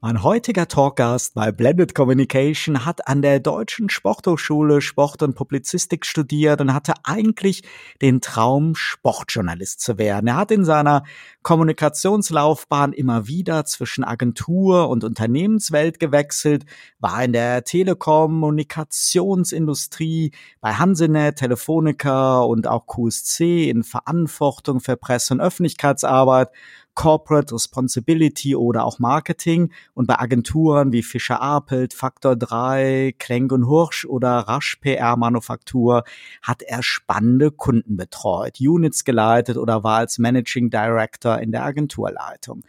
Mein 0.00 0.22
heutiger 0.22 0.68
Talkgast 0.68 1.34
bei 1.34 1.50
Blended 1.50 1.92
Communication 1.92 2.84
hat 2.84 3.08
an 3.08 3.20
der 3.20 3.40
Deutschen 3.40 3.90
Sporthochschule 3.90 4.80
Sport 4.80 5.24
und 5.24 5.34
Publizistik 5.34 6.06
studiert 6.06 6.60
und 6.60 6.72
hatte 6.72 6.94
eigentlich 7.02 7.64
den 8.00 8.20
Traum, 8.20 8.76
Sportjournalist 8.76 9.80
zu 9.80 9.98
werden. 9.98 10.28
Er 10.28 10.36
hat 10.36 10.52
in 10.52 10.64
seiner 10.64 11.02
Kommunikationslaufbahn 11.42 12.92
immer 12.92 13.26
wieder 13.26 13.64
zwischen 13.64 14.04
Agentur 14.04 14.88
und 14.88 15.02
Unternehmenswelt 15.02 15.98
gewechselt, 15.98 16.64
war 17.00 17.24
in 17.24 17.32
der 17.32 17.64
Telekommunikationsindustrie 17.64 20.30
bei 20.60 20.74
Hansenet, 20.74 21.38
Telefonica 21.38 22.42
und 22.42 22.68
auch 22.68 22.86
QSC 22.86 23.68
in 23.68 23.82
Verantwortung 23.82 24.78
für 24.78 24.96
Presse- 24.96 25.34
und 25.34 25.40
Öffentlichkeitsarbeit 25.40 26.50
Corporate 26.98 27.54
Responsibility 27.54 28.56
oder 28.56 28.84
auch 28.84 28.98
Marketing 28.98 29.70
und 29.94 30.08
bei 30.08 30.18
Agenturen 30.18 30.90
wie 30.90 31.04
Fischer 31.04 31.40
Apelt, 31.40 31.94
Faktor 31.94 32.34
3, 32.34 33.14
Klenk 33.20 33.52
und 33.52 33.68
Hursch 33.68 34.04
oder 34.04 34.30
Rasch 34.30 34.74
PR 34.80 35.16
Manufaktur 35.16 36.02
hat 36.42 36.62
er 36.62 36.82
spannende 36.82 37.52
Kunden 37.52 37.96
betreut, 37.96 38.58
Units 38.58 39.04
geleitet 39.04 39.58
oder 39.58 39.84
war 39.84 39.98
als 39.98 40.18
Managing 40.18 40.70
Director 40.70 41.38
in 41.38 41.52
der 41.52 41.62
Agenturleitung. 41.62 42.64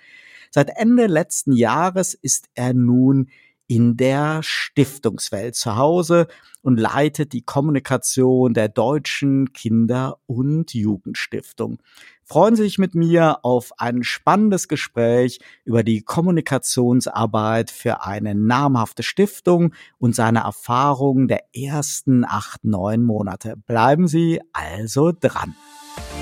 Seit 0.51 0.69
Ende 0.77 1.07
letzten 1.07 1.53
Jahres 1.53 2.13
ist 2.13 2.49
er 2.53 2.75
nun 2.75 3.29
in 3.65 3.97
der 3.97 4.41
Stiftungswelt 4.43 5.55
zu 5.55 5.75
Hause 5.75 6.27
und 6.61 6.79
leitet 6.79 7.33
die 7.33 7.41
Kommunikation 7.41 8.53
der 8.53 8.67
Deutschen 8.67 9.53
Kinder- 9.53 10.19
und 10.27 10.73
Jugendstiftung. 10.73 11.79
Freuen 12.31 12.55
Sie 12.55 12.61
sich 12.61 12.77
mit 12.77 12.93
mir 12.93 13.39
auf 13.41 13.71
ein 13.79 14.03
spannendes 14.03 14.67
Gespräch 14.67 15.39
über 15.65 15.81
die 15.81 16.01
Kommunikationsarbeit 16.01 17.71
für 17.71 18.03
eine 18.05 18.35
namhafte 18.35 19.01
Stiftung 19.01 19.73
und 19.97 20.13
seine 20.13 20.41
Erfahrungen 20.41 21.27
der 21.27 21.41
ersten 21.55 22.23
acht, 22.23 22.63
neun 22.63 23.03
Monate. 23.03 23.55
Bleiben 23.65 24.07
Sie 24.07 24.41
also 24.53 25.11
dran. 25.11 25.55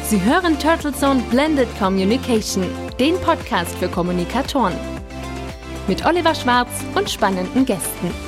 Sie 0.03 0.21
hören 0.23 0.57
Turtle 0.59 0.93
Zone 0.93 1.21
Blended 1.29 1.67
Communication, 1.77 2.63
den 2.97 3.15
Podcast 3.19 3.75
für 3.75 3.89
Kommunikatoren 3.89 4.75
mit 5.89 6.05
Oliver 6.05 6.35
Schwarz 6.35 6.69
und 6.95 7.09
spannenden 7.09 7.65
Gästen. 7.65 8.26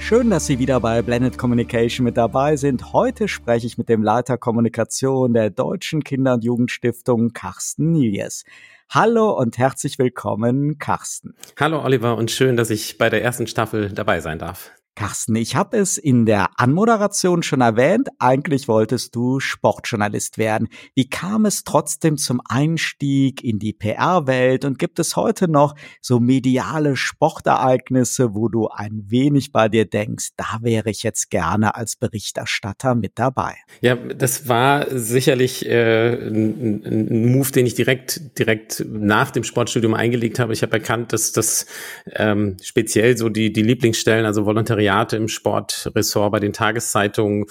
Schön, 0.00 0.30
dass 0.30 0.46
Sie 0.46 0.58
wieder 0.58 0.80
bei 0.80 1.02
Blended 1.02 1.36
Communication 1.36 2.04
mit 2.04 2.16
dabei 2.16 2.56
sind. 2.56 2.92
Heute 2.92 3.28
spreche 3.28 3.66
ich 3.66 3.76
mit 3.76 3.88
dem 3.88 4.02
Leiter 4.02 4.38
Kommunikation 4.38 5.34
der 5.34 5.50
Deutschen 5.50 6.02
Kinder- 6.02 6.34
und 6.34 6.44
Jugendstiftung, 6.44 7.32
Carsten 7.32 7.92
Nilies. 7.92 8.44
Hallo 8.90 9.38
und 9.38 9.58
herzlich 9.58 9.98
willkommen, 9.98 10.78
Carsten. 10.78 11.34
Hallo 11.60 11.84
Oliver 11.84 12.16
und 12.16 12.30
schön, 12.30 12.56
dass 12.56 12.70
ich 12.70 12.96
bei 12.96 13.10
der 13.10 13.22
ersten 13.22 13.46
Staffel 13.46 13.90
dabei 13.90 14.20
sein 14.20 14.38
darf. 14.38 14.70
Carsten, 14.98 15.36
ich 15.36 15.54
habe 15.54 15.76
es 15.76 15.96
in 15.96 16.26
der 16.26 16.48
Anmoderation 16.56 17.44
schon 17.44 17.60
erwähnt, 17.60 18.08
eigentlich 18.18 18.66
wolltest 18.66 19.14
du 19.14 19.38
Sportjournalist 19.38 20.38
werden. 20.38 20.66
Wie 20.96 21.08
kam 21.08 21.44
es 21.44 21.62
trotzdem 21.62 22.16
zum 22.16 22.40
Einstieg 22.48 23.44
in 23.44 23.60
die 23.60 23.72
PR-Welt 23.72 24.64
und 24.64 24.80
gibt 24.80 24.98
es 24.98 25.14
heute 25.14 25.46
noch 25.46 25.76
so 26.00 26.18
mediale 26.18 26.96
Sportereignisse, 26.96 28.34
wo 28.34 28.48
du 28.48 28.66
ein 28.70 29.04
wenig 29.06 29.52
bei 29.52 29.68
dir 29.68 29.84
denkst, 29.84 30.30
da 30.36 30.58
wäre 30.62 30.90
ich 30.90 31.04
jetzt 31.04 31.30
gerne 31.30 31.76
als 31.76 31.94
Berichterstatter 31.94 32.96
mit 32.96 33.20
dabei? 33.20 33.54
Ja, 33.80 33.94
das 33.94 34.48
war 34.48 34.86
sicherlich 34.90 35.64
äh, 35.64 36.14
ein, 36.14 36.82
ein 36.84 37.30
Move, 37.30 37.52
den 37.52 37.66
ich 37.66 37.76
direkt 37.76 38.36
direkt 38.36 38.84
nach 38.90 39.30
dem 39.30 39.44
Sportstudium 39.44 39.94
eingelegt 39.94 40.40
habe. 40.40 40.52
Ich 40.52 40.62
habe 40.62 40.72
erkannt, 40.72 41.12
dass 41.12 41.30
das 41.30 41.66
ähm, 42.16 42.56
speziell 42.60 43.16
so 43.16 43.28
die 43.28 43.52
die 43.52 43.62
Lieblingsstellen, 43.62 44.26
also 44.26 44.44
Volontariat 44.44 44.87
Volontariate 44.88 45.16
im 45.16 45.28
Sportressort 45.28 46.32
bei 46.32 46.40
den 46.40 46.52
Tageszeitungen 46.52 47.46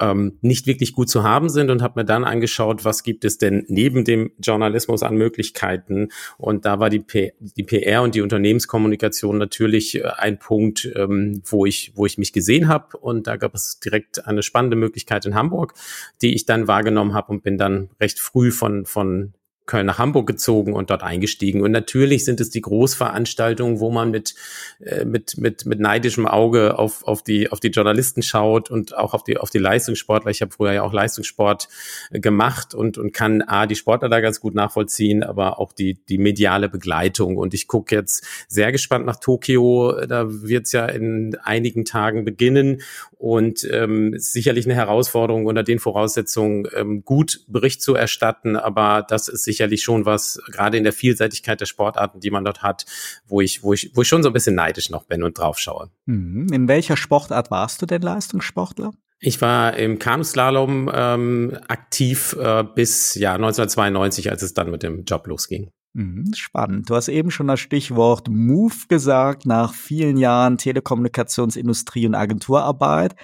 ähm, 0.00 0.38
nicht 0.40 0.66
wirklich 0.66 0.94
gut 0.94 1.08
zu 1.08 1.22
haben 1.22 1.48
sind 1.48 1.70
und 1.70 1.82
habe 1.82 2.00
mir 2.00 2.04
dann 2.04 2.24
angeschaut, 2.24 2.84
was 2.84 3.02
gibt 3.02 3.24
es 3.24 3.38
denn 3.38 3.64
neben 3.68 4.04
dem 4.04 4.30
Journalismus 4.38 5.02
an 5.02 5.16
Möglichkeiten. 5.16 6.08
Und 6.38 6.64
da 6.64 6.80
war 6.80 6.90
die, 6.90 7.00
P 7.00 7.32
die 7.40 7.62
PR 7.62 8.02
und 8.02 8.14
die 8.14 8.22
Unternehmenskommunikation 8.22 9.38
natürlich 9.38 9.96
äh, 9.96 10.04
ein 10.16 10.38
Punkt, 10.38 10.90
ähm, 10.94 11.42
wo 11.44 11.66
ich 11.66 11.92
wo 11.94 12.06
ich 12.06 12.18
mich 12.18 12.32
gesehen 12.32 12.68
habe. 12.68 12.96
Und 12.96 13.26
da 13.26 13.36
gab 13.36 13.54
es 13.54 13.80
direkt 13.80 14.26
eine 14.26 14.42
spannende 14.42 14.76
Möglichkeit 14.76 15.26
in 15.26 15.34
Hamburg, 15.34 15.74
die 16.22 16.34
ich 16.34 16.46
dann 16.46 16.68
wahrgenommen 16.68 17.14
habe 17.14 17.32
und 17.32 17.42
bin 17.42 17.58
dann 17.58 17.90
recht 18.00 18.18
früh 18.18 18.50
von 18.50 18.86
von 18.86 19.34
Köln 19.68 19.86
nach 19.86 19.98
Hamburg 19.98 20.26
gezogen 20.26 20.72
und 20.72 20.90
dort 20.90 21.04
eingestiegen. 21.04 21.62
Und 21.62 21.70
natürlich 21.70 22.24
sind 22.24 22.40
es 22.40 22.50
die 22.50 22.60
Großveranstaltungen, 22.60 23.78
wo 23.78 23.90
man 23.90 24.10
mit, 24.10 24.34
äh, 24.80 25.04
mit, 25.04 25.38
mit, 25.38 25.66
mit 25.66 25.78
neidischem 25.78 26.26
Auge 26.26 26.76
auf, 26.78 27.04
auf, 27.04 27.22
die, 27.22 27.52
auf 27.52 27.60
die 27.60 27.68
Journalisten 27.68 28.22
schaut 28.22 28.70
und 28.70 28.96
auch 28.96 29.14
auf 29.14 29.22
die, 29.22 29.38
auf 29.38 29.50
die 29.50 29.58
Leistungssportler. 29.58 30.30
Ich 30.30 30.42
habe 30.42 30.50
früher 30.50 30.72
ja 30.72 30.82
auch 30.82 30.92
Leistungssport 30.92 31.68
äh, 32.10 32.18
gemacht 32.18 32.74
und, 32.74 32.98
und 32.98 33.12
kann 33.12 33.42
A, 33.42 33.66
die 33.66 33.76
Sportler 33.76 34.08
da 34.08 34.20
ganz 34.20 34.40
gut 34.40 34.54
nachvollziehen, 34.54 35.22
aber 35.22 35.60
auch 35.60 35.72
die, 35.72 35.94
die 36.08 36.18
mediale 36.18 36.68
Begleitung. 36.68 37.36
Und 37.36 37.54
ich 37.54 37.68
gucke 37.68 37.94
jetzt 37.94 38.26
sehr 38.48 38.72
gespannt 38.72 39.06
nach 39.06 39.20
Tokio. 39.20 39.92
Da 40.06 40.26
wird 40.28 40.66
es 40.66 40.72
ja 40.72 40.86
in 40.86 41.36
einigen 41.44 41.84
Tagen 41.84 42.24
beginnen 42.24 42.80
und 43.18 43.68
ähm, 43.70 44.14
sicherlich 44.16 44.64
eine 44.64 44.74
Herausforderung 44.74 45.46
unter 45.46 45.62
den 45.62 45.78
Voraussetzungen, 45.78 46.68
ähm, 46.74 47.04
gut 47.04 47.40
Bericht 47.48 47.82
zu 47.82 47.94
erstatten. 47.94 48.56
Aber 48.56 49.04
das 49.06 49.28
ist 49.28 49.44
sicherlich 49.58 49.82
schon 49.82 50.06
was, 50.06 50.40
gerade 50.50 50.78
in 50.78 50.84
der 50.84 50.92
Vielseitigkeit 50.92 51.60
der 51.60 51.66
Sportarten, 51.66 52.20
die 52.20 52.30
man 52.30 52.44
dort 52.44 52.62
hat, 52.62 52.86
wo 53.26 53.40
ich, 53.40 53.62
wo 53.62 53.72
ich, 53.72 53.90
wo 53.94 54.02
ich 54.02 54.08
schon 54.08 54.22
so 54.22 54.30
ein 54.30 54.32
bisschen 54.32 54.54
neidisch 54.54 54.90
noch 54.90 55.04
bin 55.04 55.22
und 55.22 55.38
drauf 55.38 55.58
schaue. 55.58 55.90
Mhm. 56.06 56.46
In 56.52 56.68
welcher 56.68 56.96
Sportart 56.96 57.50
warst 57.50 57.82
du 57.82 57.86
denn 57.86 58.02
Leistungssportler? 58.02 58.92
Ich 59.20 59.40
war 59.40 59.76
im 59.76 59.98
Kanuslalom 59.98 60.88
ähm, 60.94 61.58
aktiv 61.66 62.36
äh, 62.38 62.62
bis 62.62 63.16
ja 63.16 63.34
1992, 63.34 64.30
als 64.30 64.42
es 64.42 64.54
dann 64.54 64.70
mit 64.70 64.84
dem 64.84 65.04
Job 65.04 65.26
losging. 65.26 65.70
Mhm, 65.94 66.32
spannend. 66.36 66.88
Du 66.88 66.94
hast 66.94 67.08
eben 67.08 67.32
schon 67.32 67.48
das 67.48 67.58
Stichwort 67.58 68.28
Move 68.28 68.86
gesagt. 68.88 69.44
Nach 69.46 69.74
vielen 69.74 70.18
Jahren 70.18 70.56
Telekommunikationsindustrie 70.56 72.06
und 72.06 72.14
Agenturarbeit 72.14 73.16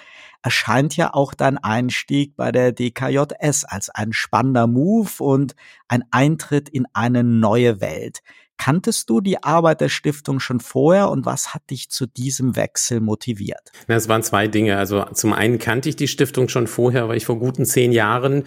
erscheint 0.45 0.95
ja 0.95 1.11
auch 1.11 1.33
dein 1.33 1.57
Einstieg 1.57 2.35
bei 2.35 2.51
der 2.51 2.71
DKJS 2.71 3.65
als 3.65 3.89
ein 3.89 4.13
spannender 4.13 4.67
Move 4.67 5.09
und 5.17 5.55
ein 5.87 6.03
Eintritt 6.11 6.69
in 6.69 6.85
eine 6.93 7.23
neue 7.23 7.81
Welt. 7.81 8.19
Kanntest 8.57 9.09
du 9.09 9.21
die 9.21 9.43
Arbeit 9.43 9.81
der 9.81 9.89
Stiftung 9.89 10.39
schon 10.39 10.59
vorher 10.59 11.09
und 11.09 11.25
was 11.25 11.55
hat 11.55 11.63
dich 11.71 11.89
zu 11.89 12.05
diesem 12.05 12.55
Wechsel 12.55 13.01
motiviert? 13.01 13.71
Es 13.87 14.07
waren 14.07 14.21
zwei 14.21 14.47
Dinge. 14.47 14.77
Also 14.77 15.03
zum 15.13 15.33
einen 15.33 15.57
kannte 15.57 15.89
ich 15.89 15.95
die 15.95 16.07
Stiftung 16.07 16.47
schon 16.47 16.67
vorher, 16.67 17.09
weil 17.09 17.17
ich 17.17 17.25
vor 17.25 17.39
guten 17.39 17.65
zehn 17.65 17.91
Jahren 17.91 18.43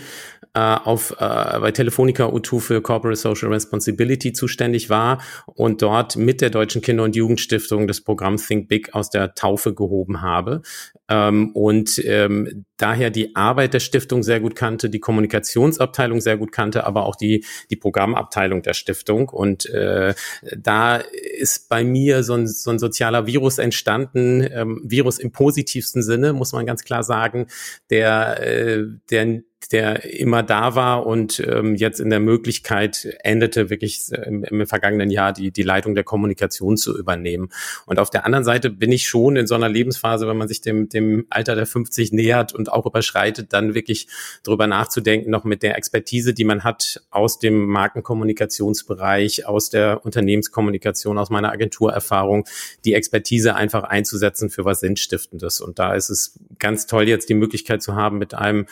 äh, 0.54 0.60
auf, 0.60 1.10
äh, 1.18 1.58
bei 1.60 1.72
Telefonica 1.72 2.26
U2 2.26 2.60
für 2.60 2.80
Corporate 2.80 3.18
Social 3.18 3.48
Responsibility 3.48 4.32
zuständig 4.32 4.88
war 4.88 5.20
und 5.46 5.82
dort 5.82 6.16
mit 6.16 6.40
der 6.40 6.50
Deutschen 6.50 6.80
Kinder- 6.80 7.04
und 7.04 7.16
Jugendstiftung 7.16 7.86
das 7.86 8.00
Programm 8.00 8.38
Think 8.38 8.68
Big 8.68 8.94
aus 8.94 9.10
der 9.10 9.34
Taufe 9.34 9.74
gehoben 9.74 10.22
habe. 10.22 10.62
Ähm, 11.08 11.50
und 11.52 12.02
ähm, 12.04 12.64
daher 12.76 13.10
die 13.10 13.34
Arbeit 13.34 13.74
der 13.74 13.80
Stiftung 13.80 14.22
sehr 14.22 14.40
gut 14.40 14.54
kannte, 14.54 14.90
die 14.90 15.00
Kommunikationsabteilung 15.00 16.20
sehr 16.20 16.36
gut 16.36 16.52
kannte, 16.52 16.84
aber 16.84 17.06
auch 17.06 17.16
die, 17.16 17.44
die 17.70 17.76
Programmabteilung 17.76 18.62
der 18.62 18.74
Stiftung. 18.74 19.28
Und 19.28 19.66
äh, 19.70 20.14
da 20.56 20.96
ist 20.96 21.68
bei 21.68 21.84
mir 21.84 22.22
so 22.22 22.34
ein, 22.34 22.46
so 22.46 22.70
ein 22.70 22.78
sozialer 22.78 23.26
Virus 23.26 23.58
entstanden, 23.58 24.46
ähm, 24.50 24.80
Virus 24.84 25.18
im 25.18 25.32
positivsten 25.32 26.02
Sinne, 26.02 26.32
muss 26.32 26.52
man 26.52 26.66
ganz 26.66 26.84
klar 26.84 27.02
sagen, 27.02 27.46
der, 27.90 28.40
äh, 28.46 28.84
der 29.10 29.42
der 29.72 30.04
immer 30.04 30.42
da 30.42 30.74
war 30.74 31.06
und 31.06 31.40
ähm, 31.40 31.74
jetzt 31.74 32.00
in 32.00 32.10
der 32.10 32.20
Möglichkeit 32.20 33.18
endete, 33.22 33.70
wirklich 33.70 34.10
im, 34.10 34.44
im 34.44 34.66
vergangenen 34.66 35.10
Jahr 35.10 35.32
die, 35.32 35.50
die 35.50 35.62
Leitung 35.62 35.94
der 35.94 36.04
Kommunikation 36.04 36.76
zu 36.76 36.96
übernehmen. 36.96 37.50
Und 37.84 37.98
auf 37.98 38.08
der 38.08 38.24
anderen 38.24 38.44
Seite 38.44 38.70
bin 38.70 38.92
ich 38.92 39.08
schon 39.08 39.36
in 39.36 39.46
so 39.46 39.54
einer 39.54 39.68
Lebensphase, 39.68 40.26
wenn 40.26 40.38
man 40.38 40.48
sich 40.48 40.60
dem, 40.60 40.88
dem 40.88 40.97
Alter 41.30 41.54
der 41.54 41.66
50 41.66 42.12
nähert 42.12 42.54
und 42.54 42.72
auch 42.72 42.86
überschreitet, 42.86 43.52
dann 43.52 43.74
wirklich 43.74 44.08
drüber 44.42 44.66
nachzudenken, 44.66 45.30
noch 45.30 45.44
mit 45.44 45.62
der 45.62 45.76
Expertise, 45.76 46.34
die 46.34 46.44
man 46.44 46.64
hat 46.64 47.02
aus 47.10 47.38
dem 47.38 47.66
Markenkommunikationsbereich, 47.66 49.46
aus 49.46 49.70
der 49.70 50.04
Unternehmenskommunikation, 50.04 51.18
aus 51.18 51.30
meiner 51.30 51.52
Agenturerfahrung, 51.52 52.46
die 52.84 52.94
Expertise 52.94 53.54
einfach 53.54 53.84
einzusetzen 53.84 54.50
für 54.50 54.64
was 54.64 54.80
Sinnstiftendes. 54.80 55.60
Und 55.60 55.78
da 55.78 55.94
ist 55.94 56.10
es 56.10 56.38
ganz 56.58 56.86
toll, 56.86 57.08
jetzt 57.08 57.28
die 57.28 57.34
Möglichkeit 57.34 57.82
zu 57.82 57.94
haben, 57.94 58.18
mit 58.18 58.34
einem, 58.34 58.66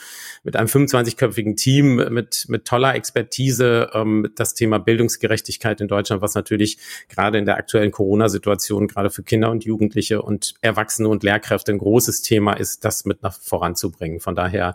mit 0.45 0.57
einem 0.57 0.69
25-köpfigen 0.69 1.57
Team 1.57 1.97
mit, 2.11 2.47
mit 2.49 2.65
toller 2.65 2.95
Expertise 2.95 3.91
ähm, 3.93 4.31
das 4.37 4.55
Thema 4.55 4.79
Bildungsgerechtigkeit 4.79 5.81
in 5.81 5.89
Deutschland, 5.89 6.23
was 6.23 6.35
natürlich 6.35 6.79
gerade 7.09 7.39
in 7.39 7.47
der 7.47 7.57
aktuellen 7.57 7.91
Corona-Situation 7.91 8.89
gerade 8.89 9.11
für 9.11 9.23
Kinder 9.23 9.51
und 9.51 9.65
Jugendliche 9.65 10.23
und 10.23 10.55
Erwachsene 10.61 11.09
und 11.09 11.23
Lehrkräfte 11.23 11.73
ein 11.73 11.79
großes 11.79 12.16
Thema 12.23 12.55
ist, 12.55 12.85
das 12.85 13.05
mit 13.05 13.23
nach 13.23 13.41
voranzubringen. 13.41 14.21
Von 14.21 14.35
daher 14.35 14.75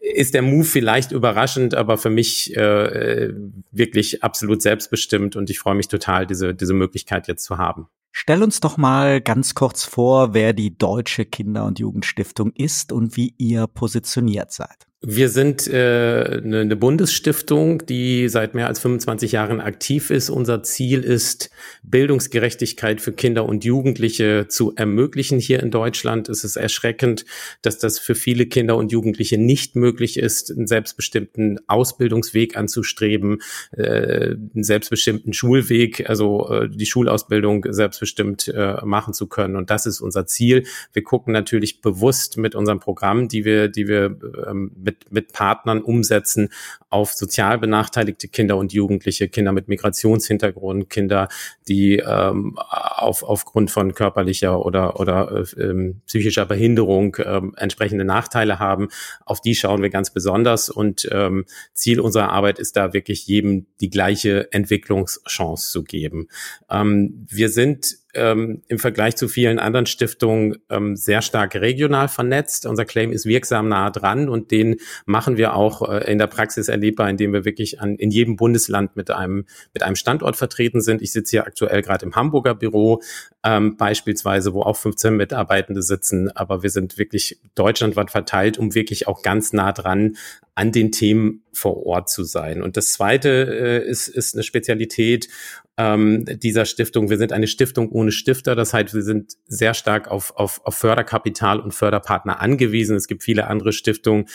ist 0.00 0.34
der 0.34 0.42
Move 0.42 0.64
vielleicht 0.64 1.12
überraschend, 1.12 1.74
aber 1.74 1.98
für 1.98 2.10
mich 2.10 2.56
äh, 2.56 3.32
wirklich 3.70 4.22
absolut 4.22 4.62
selbstbestimmt 4.62 5.36
und 5.36 5.50
ich 5.50 5.58
freue 5.58 5.74
mich 5.74 5.88
total, 5.88 6.26
diese, 6.26 6.54
diese 6.54 6.74
Möglichkeit 6.74 7.28
jetzt 7.28 7.44
zu 7.44 7.58
haben. 7.58 7.88
Stell 8.12 8.42
uns 8.42 8.60
doch 8.60 8.76
mal 8.76 9.20
ganz 9.20 9.54
kurz 9.54 9.84
vor, 9.84 10.34
wer 10.34 10.52
die 10.52 10.78
Deutsche 10.78 11.24
Kinder- 11.24 11.64
und 11.64 11.80
Jugendstiftung 11.80 12.52
ist 12.52 12.92
und 12.92 13.16
wie 13.16 13.34
ihr 13.38 13.66
positioniert 13.66 14.52
seid. 14.52 14.86
Wir 15.06 15.28
sind 15.28 15.66
äh, 15.66 16.40
eine, 16.42 16.60
eine 16.60 16.76
Bundesstiftung, 16.76 17.84
die 17.84 18.30
seit 18.30 18.54
mehr 18.54 18.68
als 18.68 18.80
25 18.80 19.32
Jahren 19.32 19.60
aktiv 19.60 20.08
ist. 20.08 20.30
Unser 20.30 20.62
Ziel 20.62 21.02
ist, 21.02 21.50
Bildungsgerechtigkeit 21.82 23.02
für 23.02 23.12
Kinder 23.12 23.44
und 23.44 23.66
Jugendliche 23.66 24.46
zu 24.48 24.74
ermöglichen 24.76 25.38
hier 25.38 25.62
in 25.62 25.70
Deutschland. 25.70 26.30
Es 26.30 26.42
ist 26.42 26.56
erschreckend, 26.56 27.26
dass 27.60 27.78
das 27.78 27.98
für 27.98 28.14
viele 28.14 28.46
Kinder 28.46 28.78
und 28.78 28.92
Jugendliche 28.92 29.36
nicht 29.36 29.76
möglich 29.76 30.18
ist, 30.18 30.50
einen 30.50 30.66
selbstbestimmten 30.66 31.60
Ausbildungsweg 31.66 32.56
anzustreben, 32.56 33.42
äh, 33.76 34.36
einen 34.54 34.64
selbstbestimmten 34.64 35.34
Schulweg, 35.34 36.08
also 36.08 36.48
äh, 36.48 36.70
die 36.70 36.86
Schulausbildung 36.86 37.66
selbstbestimmt 37.68 38.48
äh, 38.48 38.76
machen 38.86 39.12
zu 39.12 39.26
können. 39.26 39.56
Und 39.56 39.68
das 39.68 39.84
ist 39.84 40.00
unser 40.00 40.24
Ziel. 40.24 40.64
Wir 40.94 41.02
gucken 41.02 41.34
natürlich 41.34 41.82
bewusst 41.82 42.38
mit 42.38 42.54
unserem 42.54 42.80
Programm, 42.80 43.28
die 43.28 43.44
wir, 43.44 43.68
die 43.68 43.86
wir 43.86 44.16
ähm, 44.48 44.72
mit 44.82 44.93
mit, 44.94 45.12
mit 45.12 45.32
Partnern 45.32 45.82
umsetzen 45.82 46.50
auf 46.90 47.12
sozial 47.12 47.58
benachteiligte 47.58 48.28
Kinder 48.28 48.56
und 48.56 48.72
Jugendliche, 48.72 49.28
Kinder 49.28 49.52
mit 49.52 49.68
Migrationshintergrund, 49.68 50.88
Kinder, 50.90 51.28
die 51.66 51.96
ähm, 51.96 52.56
auf, 52.56 53.22
aufgrund 53.24 53.70
von 53.70 53.94
körperlicher 53.94 54.64
oder, 54.64 55.00
oder 55.00 55.44
äh, 55.56 55.60
ähm, 55.60 56.02
psychischer 56.06 56.46
Behinderung 56.46 57.16
ähm, 57.24 57.54
entsprechende 57.56 58.04
Nachteile 58.04 58.58
haben. 58.58 58.88
Auf 59.24 59.40
die 59.40 59.54
schauen 59.54 59.82
wir 59.82 59.90
ganz 59.90 60.10
besonders 60.10 60.70
und 60.70 61.08
ähm, 61.10 61.46
Ziel 61.72 62.00
unserer 62.00 62.30
Arbeit 62.30 62.58
ist 62.58 62.76
da 62.76 62.92
wirklich 62.92 63.26
jedem 63.26 63.66
die 63.80 63.90
gleiche 63.90 64.52
Entwicklungschance 64.52 65.70
zu 65.70 65.82
geben. 65.82 66.28
Ähm, 66.70 67.26
wir 67.28 67.48
sind 67.48 68.03
ähm, 68.14 68.62
im 68.68 68.78
Vergleich 68.78 69.16
zu 69.16 69.28
vielen 69.28 69.58
anderen 69.58 69.86
Stiftungen 69.86 70.56
ähm, 70.70 70.96
sehr 70.96 71.22
stark 71.22 71.54
regional 71.54 72.08
vernetzt. 72.08 72.66
Unser 72.66 72.84
Claim 72.84 73.12
ist 73.12 73.26
wirksam 73.26 73.68
nah 73.68 73.90
dran 73.90 74.28
und 74.28 74.50
den 74.50 74.76
machen 75.06 75.36
wir 75.36 75.54
auch 75.54 75.88
äh, 75.88 76.10
in 76.10 76.18
der 76.18 76.26
Praxis 76.26 76.68
erlebbar, 76.68 77.08
indem 77.10 77.32
wir 77.32 77.44
wirklich 77.44 77.80
an, 77.80 77.96
in 77.96 78.10
jedem 78.10 78.36
Bundesland 78.36 78.96
mit 78.96 79.10
einem, 79.10 79.46
mit 79.72 79.82
einem 79.82 79.96
Standort 79.96 80.36
vertreten 80.36 80.80
sind. 80.80 81.02
Ich 81.02 81.12
sitze 81.12 81.30
hier 81.30 81.46
aktuell 81.46 81.82
gerade 81.82 82.06
im 82.06 82.14
Hamburger 82.14 82.54
Büro 82.54 83.02
ähm, 83.44 83.76
beispielsweise, 83.76 84.54
wo 84.54 84.62
auch 84.62 84.76
15 84.76 85.16
Mitarbeitende 85.16 85.82
sitzen, 85.82 86.30
aber 86.30 86.62
wir 86.62 86.70
sind 86.70 86.98
wirklich 86.98 87.38
deutschlandweit 87.54 88.10
verteilt, 88.10 88.58
um 88.58 88.74
wirklich 88.74 89.06
auch 89.06 89.22
ganz 89.22 89.52
nah 89.52 89.72
dran 89.72 90.16
an 90.54 90.72
den 90.72 90.92
Themen 90.92 91.42
vor 91.52 91.84
Ort 91.84 92.08
zu 92.08 92.24
sein. 92.24 92.62
Und 92.62 92.76
das 92.76 92.92
Zweite 92.92 93.28
äh, 93.28 93.88
ist, 93.88 94.08
ist 94.08 94.34
eine 94.34 94.44
Spezialität 94.44 95.28
ähm, 95.76 96.24
dieser 96.24 96.66
Stiftung. 96.66 97.10
Wir 97.10 97.18
sind 97.18 97.32
eine 97.32 97.48
Stiftung 97.48 97.90
ohne 97.90 98.12
Stifter. 98.12 98.54
Das 98.54 98.72
heißt, 98.72 98.94
wir 98.94 99.02
sind 99.02 99.32
sehr 99.46 99.74
stark 99.74 100.08
auf, 100.08 100.36
auf, 100.36 100.60
auf 100.64 100.76
Förderkapital 100.76 101.58
und 101.58 101.72
Förderpartner 101.72 102.40
angewiesen. 102.40 102.96
Es 102.96 103.08
gibt 103.08 103.24
viele 103.24 103.48
andere 103.48 103.72
Stiftungen, 103.72 104.26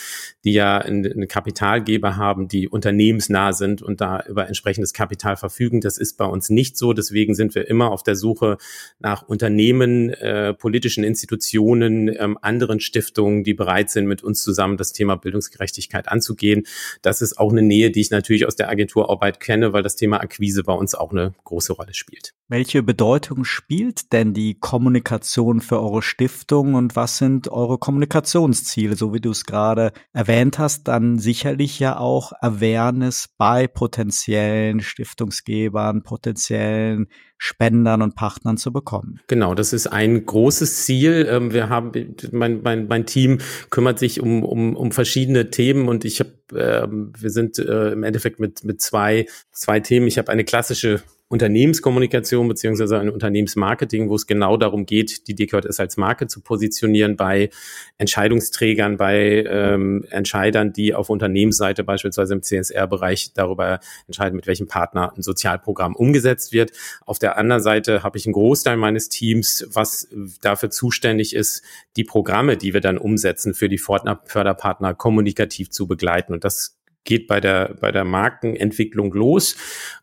die 0.44 0.52
ja 0.52 0.78
einen 0.78 1.28
Kapitalgeber 1.28 2.16
haben, 2.16 2.48
die 2.48 2.68
unternehmensnah 2.68 3.52
sind 3.52 3.80
und 3.80 4.00
da 4.00 4.22
über 4.28 4.48
entsprechendes 4.48 4.92
Kapital 4.92 5.36
verfügen. 5.36 5.80
Das 5.80 5.96
ist 5.96 6.18
bei 6.18 6.26
uns 6.26 6.50
nicht 6.50 6.76
so. 6.76 6.92
Deswegen 6.92 7.34
sind 7.34 7.54
wir 7.54 7.68
immer 7.68 7.90
auf 7.90 8.02
der 8.02 8.16
Suche 8.16 8.58
nach 8.98 9.22
Unternehmen, 9.22 10.10
äh, 10.10 10.52
politischen 10.52 11.04
Institutionen, 11.04 12.08
ähm, 12.08 12.36
anderen 12.42 12.80
Stiftungen, 12.80 13.44
die 13.44 13.54
bereit 13.54 13.90
sind, 13.90 14.06
mit 14.06 14.22
uns 14.22 14.42
zusammen 14.42 14.76
das 14.76 14.92
Thema 14.92 15.16
Bildungsgerechtigkeit 15.16 16.08
anzugehen. 16.08 16.64
Das 17.00 17.22
ist 17.22 17.38
auch 17.38 17.50
eine 17.50 17.62
Nähe, 17.62 17.90
die 17.90 18.00
ich 18.00 18.10
natürlich 18.10 18.46
aus 18.46 18.56
der 18.56 18.68
Agenturarbeit 18.68 19.40
kenne, 19.40 19.72
weil 19.72 19.82
das 19.82 19.96
Thema 19.96 20.20
Akquise 20.20 20.64
bei 20.64 20.74
uns 20.74 20.94
auch 20.94 21.12
eine 21.12 21.29
große 21.44 21.72
Rolle 21.72 21.94
spielt. 21.94 22.34
Welche 22.48 22.82
Bedeutung 22.82 23.44
spielt 23.44 24.12
denn 24.12 24.34
die 24.34 24.58
Kommunikation 24.58 25.60
für 25.60 25.80
eure 25.80 26.02
Stiftung 26.02 26.74
und 26.74 26.96
was 26.96 27.18
sind 27.18 27.48
eure 27.48 27.78
Kommunikationsziele? 27.78 28.96
So 28.96 29.14
wie 29.14 29.20
du 29.20 29.30
es 29.30 29.46
gerade 29.46 29.92
erwähnt 30.12 30.58
hast, 30.58 30.88
dann 30.88 31.18
sicherlich 31.18 31.78
ja 31.78 31.98
auch 31.98 32.32
Awareness 32.40 33.28
bei 33.38 33.68
potenziellen 33.68 34.80
Stiftungsgebern, 34.80 36.02
potenziellen 36.02 37.06
Spendern 37.42 38.02
und 38.02 38.16
Partnern 38.16 38.58
zu 38.58 38.70
bekommen. 38.70 39.20
Genau, 39.26 39.54
das 39.54 39.72
ist 39.72 39.86
ein 39.86 40.26
großes 40.26 40.84
Ziel. 40.84 41.26
Ähm, 41.30 41.54
wir 41.54 41.70
haben, 41.70 41.92
mein, 42.32 42.60
mein, 42.62 42.86
mein 42.86 43.06
Team 43.06 43.38
kümmert 43.70 43.98
sich 43.98 44.20
um, 44.20 44.44
um, 44.44 44.76
um 44.76 44.92
verschiedene 44.92 45.50
Themen 45.50 45.88
und 45.88 46.04
ich 46.04 46.20
habe, 46.20 46.32
ähm, 46.54 47.12
wir 47.18 47.30
sind 47.30 47.58
äh, 47.58 47.92
im 47.92 48.02
Endeffekt 48.02 48.40
mit, 48.40 48.62
mit 48.64 48.82
zwei, 48.82 49.26
zwei 49.52 49.80
Themen. 49.80 50.06
Ich 50.06 50.18
habe 50.18 50.30
eine 50.30 50.44
klassische 50.44 51.02
Unternehmenskommunikation 51.30 52.48
beziehungsweise 52.48 52.98
ein 52.98 53.08
Unternehmensmarketing, 53.08 54.08
wo 54.08 54.16
es 54.16 54.26
genau 54.26 54.56
darum 54.56 54.84
geht, 54.84 55.28
die 55.28 55.36
DKJS 55.36 55.78
als 55.78 55.96
Marke 55.96 56.26
zu 56.26 56.40
positionieren 56.40 57.16
bei 57.16 57.50
Entscheidungsträgern, 57.98 58.96
bei 58.96 59.44
ähm, 59.48 60.04
Entscheidern, 60.10 60.72
die 60.72 60.92
auf 60.92 61.08
Unternehmensseite 61.08 61.84
beispielsweise 61.84 62.34
im 62.34 62.42
CSR-Bereich 62.42 63.32
darüber 63.32 63.78
entscheiden, 64.08 64.34
mit 64.34 64.48
welchem 64.48 64.66
Partner 64.66 65.12
ein 65.16 65.22
Sozialprogramm 65.22 65.94
umgesetzt 65.94 66.52
wird. 66.52 66.72
Auf 67.06 67.20
der 67.20 67.38
anderen 67.38 67.62
Seite 67.62 68.02
habe 68.02 68.18
ich 68.18 68.26
einen 68.26 68.32
Großteil 68.32 68.76
meines 68.76 69.08
Teams, 69.08 69.68
was 69.72 70.08
dafür 70.42 70.70
zuständig 70.70 71.36
ist, 71.36 71.62
die 71.96 72.04
Programme, 72.04 72.56
die 72.56 72.74
wir 72.74 72.80
dann 72.80 72.98
umsetzen, 72.98 73.54
für 73.54 73.68
die 73.68 73.78
Förderpartner 73.78 74.94
kommunikativ 74.94 75.70
zu 75.70 75.86
begleiten. 75.86 76.32
Und 76.32 76.42
das 76.42 76.76
geht 77.04 77.28
bei 77.28 77.40
der, 77.40 77.76
bei 77.80 77.92
der 77.92 78.04
Markenentwicklung 78.04 79.12
los 79.12 79.56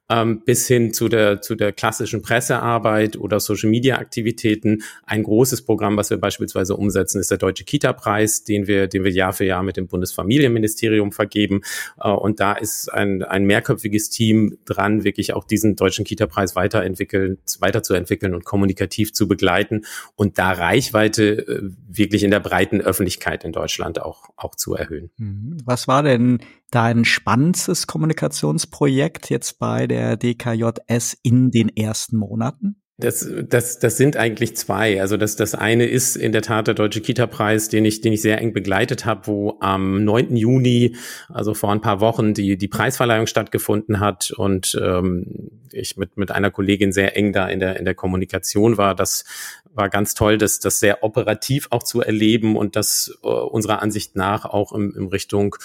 ähm, 0.10 0.42
bis 0.46 0.68
hin 0.68 0.94
zu 0.94 1.10
der, 1.10 1.42
zu 1.42 1.56
der 1.56 1.74
klassischen 1.74 2.22
Pressearbeit 2.22 3.18
oder 3.18 3.40
Social 3.40 3.70
Media 3.70 3.98
Aktivitäten. 3.98 4.84
Ein 5.06 5.24
großes 5.24 5.64
Programm, 5.64 5.98
was 5.98 6.10
wir 6.10 6.18
beispielsweise 6.18 6.76
umsetzen, 6.76 7.20
ist 7.20 7.32
der 7.32 7.38
Deutsche 7.38 7.66
Kita-Preis, 7.66 8.44
den 8.44 8.68
wir, 8.68 8.88
den 8.88 9.04
wir 9.04 9.12
Jahr 9.12 9.34
für 9.34 9.46
Jahr 9.46 9.64
mit 9.64 9.78
dem 9.78 9.88
Bundesfamilienministerium 9.88 11.12
vergeben. 11.12 11.62
Äh, 12.02 12.10
und 12.10 12.40
da 12.40 12.54
ist 12.54 12.94
ein, 12.94 13.24
ein 13.24 13.46
mehrköpfiges 13.46 14.10
Team 14.10 14.58
dran, 14.66 15.04
wirklich 15.04 15.34
auch 15.34 15.44
diesen 15.44 15.76
Deutschen 15.76 16.06
Kita-Preis 16.06 16.56
weiterentwickeln, 16.56 17.38
weiterzuentwickeln 17.60 18.34
und 18.34 18.46
kommunikativ 18.46 19.14
zu 19.14 19.28
begleiten 19.28 19.86
und 20.16 20.38
da 20.38 20.52
Reichweite 20.52 21.48
äh, 21.48 21.62
wirklich 21.88 22.24
in 22.24 22.32
der 22.32 22.40
breiten 22.40 22.82
Öffentlichkeit 22.82 23.44
in 23.44 23.52
Deutschland 23.52 24.02
auch, 24.02 24.30
auch 24.38 24.56
zu 24.56 24.76
erhöhen. 24.76 25.10
Mhm. 25.18 25.58
Was 25.66 25.88
war 25.88 26.04
denn 26.04 26.40
dein 26.72 27.06
spannendstes 27.06 27.88
Kommunikationsprojekt 27.88 29.30
jetzt 29.30 29.58
bei 29.60 29.88
der 29.88 29.97
DKJS 30.18 31.18
in 31.24 31.52
den 31.52 31.76
ersten 31.76 32.18
Monaten? 32.18 32.78
Das, 33.00 33.30
das, 33.48 33.78
das 33.78 33.96
sind 33.96 34.18
eigentlich 34.18 34.58
zwei. 34.58 35.00
Also 35.00 35.18
das, 35.18 35.36
das 35.36 35.54
eine 35.54 35.86
ist 35.86 36.16
in 36.16 36.32
der 36.32 36.42
Tat 36.42 36.66
der 36.66 36.74
Deutsche 36.74 37.00
Kita-Preis, 37.00 37.70
den 37.70 37.86
ich, 37.86 38.02
den 38.02 38.12
ich 38.12 38.24
sehr 38.24 38.42
eng 38.42 38.54
begleitet 38.54 39.06
habe, 39.06 39.28
wo 39.28 39.58
am 39.60 40.04
9. 40.04 40.36
Juni, 40.36 40.96
also 41.30 41.54
vor 41.54 41.72
ein 41.72 41.82
paar 41.82 42.02
Wochen, 42.02 42.34
die, 42.34 42.58
die 42.58 42.68
Preisverleihung 42.68 43.28
stattgefunden 43.28 44.00
hat 44.00 44.32
und 44.32 44.76
ähm, 44.82 45.52
ich 45.72 45.96
mit, 45.98 46.18
mit 46.18 46.32
einer 46.32 46.50
Kollegin 46.50 46.92
sehr 46.92 47.16
eng 47.16 47.34
da 47.34 47.48
in 47.48 47.60
der, 47.60 47.78
in 47.78 47.86
der 47.86 47.94
Kommunikation 47.94 48.78
war. 48.78 48.96
Das 48.96 49.26
war 49.74 49.90
ganz 49.90 50.14
toll, 50.14 50.38
das, 50.38 50.60
das 50.60 50.80
sehr 50.80 51.04
operativ 51.04 51.68
auch 51.72 51.84
zu 51.84 52.02
erleben 52.02 52.56
und 52.56 52.76
das 52.76 53.18
äh, 53.24 53.28
unserer 53.28 53.82
Ansicht 53.82 54.16
nach 54.16 54.46
auch 54.46 54.72
im, 54.74 54.96
in 54.96 55.08
Richtung 55.08 55.56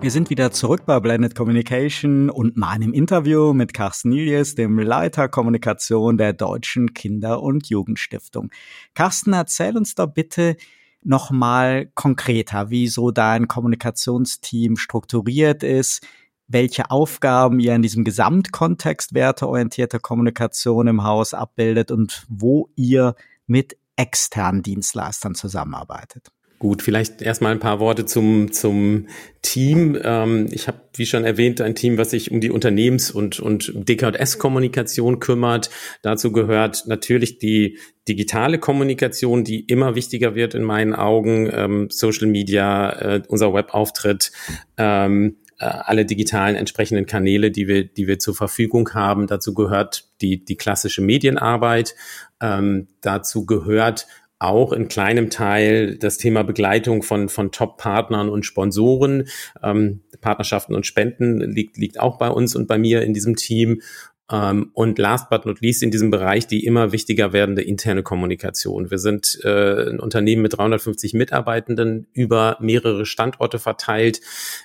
Wir 0.00 0.10
sind 0.10 0.30
wieder 0.30 0.50
zurück 0.50 0.84
bei 0.86 0.98
Blended 0.98 1.34
Communication 1.34 2.30
und 2.30 2.56
meinem 2.56 2.94
Interview 2.94 3.52
mit 3.52 3.74
Carsten 3.74 4.08
Nilies, 4.08 4.54
dem 4.54 4.78
Leiter 4.78 5.28
Kommunikation 5.28 6.16
der 6.16 6.32
Deutschen 6.32 6.94
Kinder- 6.94 7.42
und 7.42 7.68
Jugendstiftung. 7.68 8.48
Carsten, 8.94 9.34
erzähl 9.34 9.76
uns 9.76 9.94
doch 9.94 10.06
bitte, 10.06 10.56
nochmal 11.02 11.90
konkreter, 11.94 12.70
wie 12.70 12.88
so 12.88 13.10
dein 13.10 13.46
Kommunikationsteam 13.46 14.78
strukturiert 14.78 15.62
ist, 15.62 16.02
welche 16.48 16.90
Aufgaben 16.90 17.60
ihr 17.60 17.74
in 17.74 17.82
diesem 17.82 18.04
Gesamtkontext 18.04 19.14
werteorientierter 19.14 19.98
Kommunikation 19.98 20.86
im 20.86 21.04
Haus 21.04 21.34
abbildet 21.34 21.90
und 21.90 22.24
wo 22.28 22.70
ihr 22.76 23.14
mit 23.46 23.76
externen 23.96 24.62
Dienstleistern 24.62 25.34
zusammenarbeitet. 25.34 26.30
Gut, 26.58 26.80
vielleicht 26.80 27.20
erstmal 27.20 27.52
ein 27.52 27.58
paar 27.58 27.80
Worte 27.80 28.06
zum, 28.06 28.50
zum 28.50 29.08
Team. 29.42 29.98
Ähm, 30.02 30.48
ich 30.50 30.68
habe, 30.68 30.78
wie 30.94 31.04
schon 31.04 31.24
erwähnt, 31.24 31.60
ein 31.60 31.74
Team, 31.74 31.98
was 31.98 32.10
sich 32.10 32.30
um 32.30 32.40
die 32.40 32.50
Unternehmens- 32.50 33.10
und, 33.10 33.40
und 33.40 33.72
DKS-Kommunikation 33.74 35.20
kümmert. 35.20 35.68
Dazu 36.00 36.32
gehört 36.32 36.84
natürlich 36.86 37.38
die 37.38 37.78
digitale 38.08 38.58
Kommunikation, 38.58 39.44
die 39.44 39.60
immer 39.60 39.96
wichtiger 39.96 40.34
wird 40.34 40.54
in 40.54 40.62
meinen 40.62 40.94
Augen. 40.94 41.50
Ähm, 41.52 41.88
Social 41.90 42.26
Media, 42.26 42.90
äh, 43.16 43.22
unser 43.28 43.52
Webauftritt, 43.52 44.32
ähm, 44.78 45.36
äh, 45.36 45.45
alle 45.64 46.04
digitalen 46.04 46.56
entsprechenden 46.56 47.06
Kanäle, 47.06 47.50
die 47.50 47.66
wir, 47.66 47.84
die 47.84 48.06
wir 48.06 48.18
zur 48.18 48.34
Verfügung 48.34 48.92
haben. 48.94 49.26
Dazu 49.26 49.54
gehört 49.54 50.08
die, 50.20 50.44
die 50.44 50.56
klassische 50.56 51.02
Medienarbeit. 51.02 51.94
Ähm, 52.40 52.88
dazu 53.00 53.46
gehört 53.46 54.06
auch 54.38 54.72
in 54.72 54.88
kleinem 54.88 55.30
Teil 55.30 55.96
das 55.96 56.18
Thema 56.18 56.42
Begleitung 56.44 57.02
von, 57.02 57.30
von 57.30 57.52
Top-Partnern 57.52 58.28
und 58.28 58.44
Sponsoren. 58.44 59.28
Ähm, 59.62 60.02
Partnerschaften 60.20 60.74
und 60.74 60.86
Spenden 60.86 61.40
liegt, 61.40 61.78
liegt 61.78 62.00
auch 62.00 62.18
bei 62.18 62.28
uns 62.28 62.54
und 62.54 62.66
bei 62.66 62.76
mir 62.76 63.02
in 63.02 63.14
diesem 63.14 63.36
Team. 63.36 63.80
Ähm, 64.30 64.70
und 64.72 64.98
last 64.98 65.30
but 65.30 65.46
not 65.46 65.60
least 65.60 65.84
in 65.84 65.92
diesem 65.92 66.10
Bereich 66.10 66.48
die 66.48 66.64
immer 66.64 66.90
wichtiger 66.90 67.32
werdende 67.32 67.62
interne 67.62 68.02
Kommunikation. 68.02 68.90
Wir 68.90 68.98
sind 68.98 69.38
äh, 69.44 69.90
ein 69.90 70.00
Unternehmen 70.00 70.42
mit 70.42 70.56
350 70.56 71.14
Mitarbeitenden 71.14 72.08
über 72.12 72.56
mehrere 72.60 73.06
Standorte 73.06 73.60
verteilt, 73.60 74.20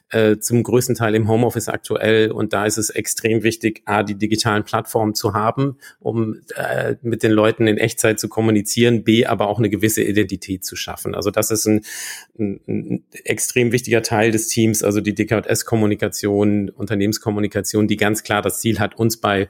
äh, 0.09 0.37
zum 0.37 0.63
größten 0.63 0.95
Teil 0.95 1.13
im 1.13 1.27
Homeoffice 1.27 1.69
aktuell. 1.69 2.31
Und 2.31 2.53
da 2.53 2.65
ist 2.65 2.77
es 2.77 2.89
extrem 2.89 3.43
wichtig, 3.43 3.83
A, 3.85 4.01
die 4.01 4.15
digitalen 4.15 4.63
Plattformen 4.63 5.13
zu 5.13 5.33
haben, 5.33 5.77
um 5.99 6.41
äh, 6.55 6.95
mit 7.03 7.21
den 7.21 7.31
Leuten 7.31 7.67
in 7.67 7.77
Echtzeit 7.77 8.19
zu 8.19 8.29
kommunizieren, 8.29 9.03
B, 9.03 9.27
aber 9.27 9.47
auch 9.47 9.59
eine 9.59 9.69
gewisse 9.69 10.01
Identität 10.01 10.65
zu 10.65 10.75
schaffen. 10.75 11.13
Also 11.13 11.29
das 11.29 11.51
ist 11.51 11.67
ein, 11.67 11.81
ein, 12.39 12.61
ein 12.67 13.03
extrem 13.25 13.71
wichtiger 13.71 14.01
Teil 14.01 14.31
des 14.31 14.47
Teams, 14.47 14.81
also 14.81 15.01
die 15.01 15.13
DKS-Kommunikation, 15.13 16.71
Unternehmenskommunikation, 16.71 17.87
die 17.87 17.97
ganz 17.97 18.23
klar 18.23 18.41
das 18.41 18.59
Ziel 18.59 18.79
hat, 18.79 18.97
uns 18.97 19.17
bei 19.17 19.49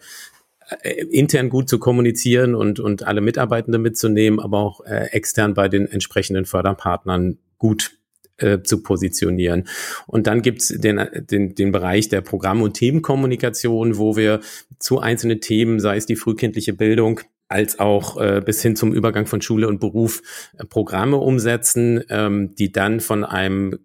intern 1.09 1.49
gut 1.49 1.67
zu 1.67 1.79
kommunizieren 1.79 2.55
und, 2.55 2.79
und 2.79 3.03
alle 3.03 3.21
Mitarbeitende 3.21 3.77
mitzunehmen, 3.77 4.39
aber 4.39 4.59
auch 4.59 4.85
äh, 4.85 5.07
extern 5.11 5.53
bei 5.53 5.67
den 5.67 5.85
entsprechenden 5.85 6.45
Förderpartnern 6.45 7.37
gut 7.57 7.91
äh, 8.37 8.61
zu 8.63 8.81
positionieren. 8.81 9.67
Und 10.07 10.27
dann 10.27 10.41
gibt's 10.41 10.69
den, 10.69 10.99
den, 11.13 11.55
den 11.55 11.71
Bereich 11.71 12.09
der 12.09 12.21
Programm- 12.21 12.61
und 12.61 12.73
Themenkommunikation, 12.73 13.97
wo 13.97 14.15
wir 14.15 14.39
zu 14.79 14.99
einzelnen 14.99 15.41
Themen, 15.41 15.79
sei 15.79 15.97
es 15.97 16.05
die 16.05 16.15
frühkindliche 16.15 16.73
Bildung, 16.73 17.19
als 17.49 17.79
auch 17.79 18.19
äh, 18.19 18.41
bis 18.43 18.61
hin 18.61 18.77
zum 18.77 18.93
Übergang 18.93 19.25
von 19.25 19.41
Schule 19.41 19.67
und 19.67 19.81
Beruf 19.81 20.21
äh, 20.57 20.65
Programme 20.65 21.17
umsetzen, 21.17 22.01
ähm, 22.09 22.55
die 22.55 22.71
dann 22.71 23.01
von 23.01 23.25
einem 23.25 23.77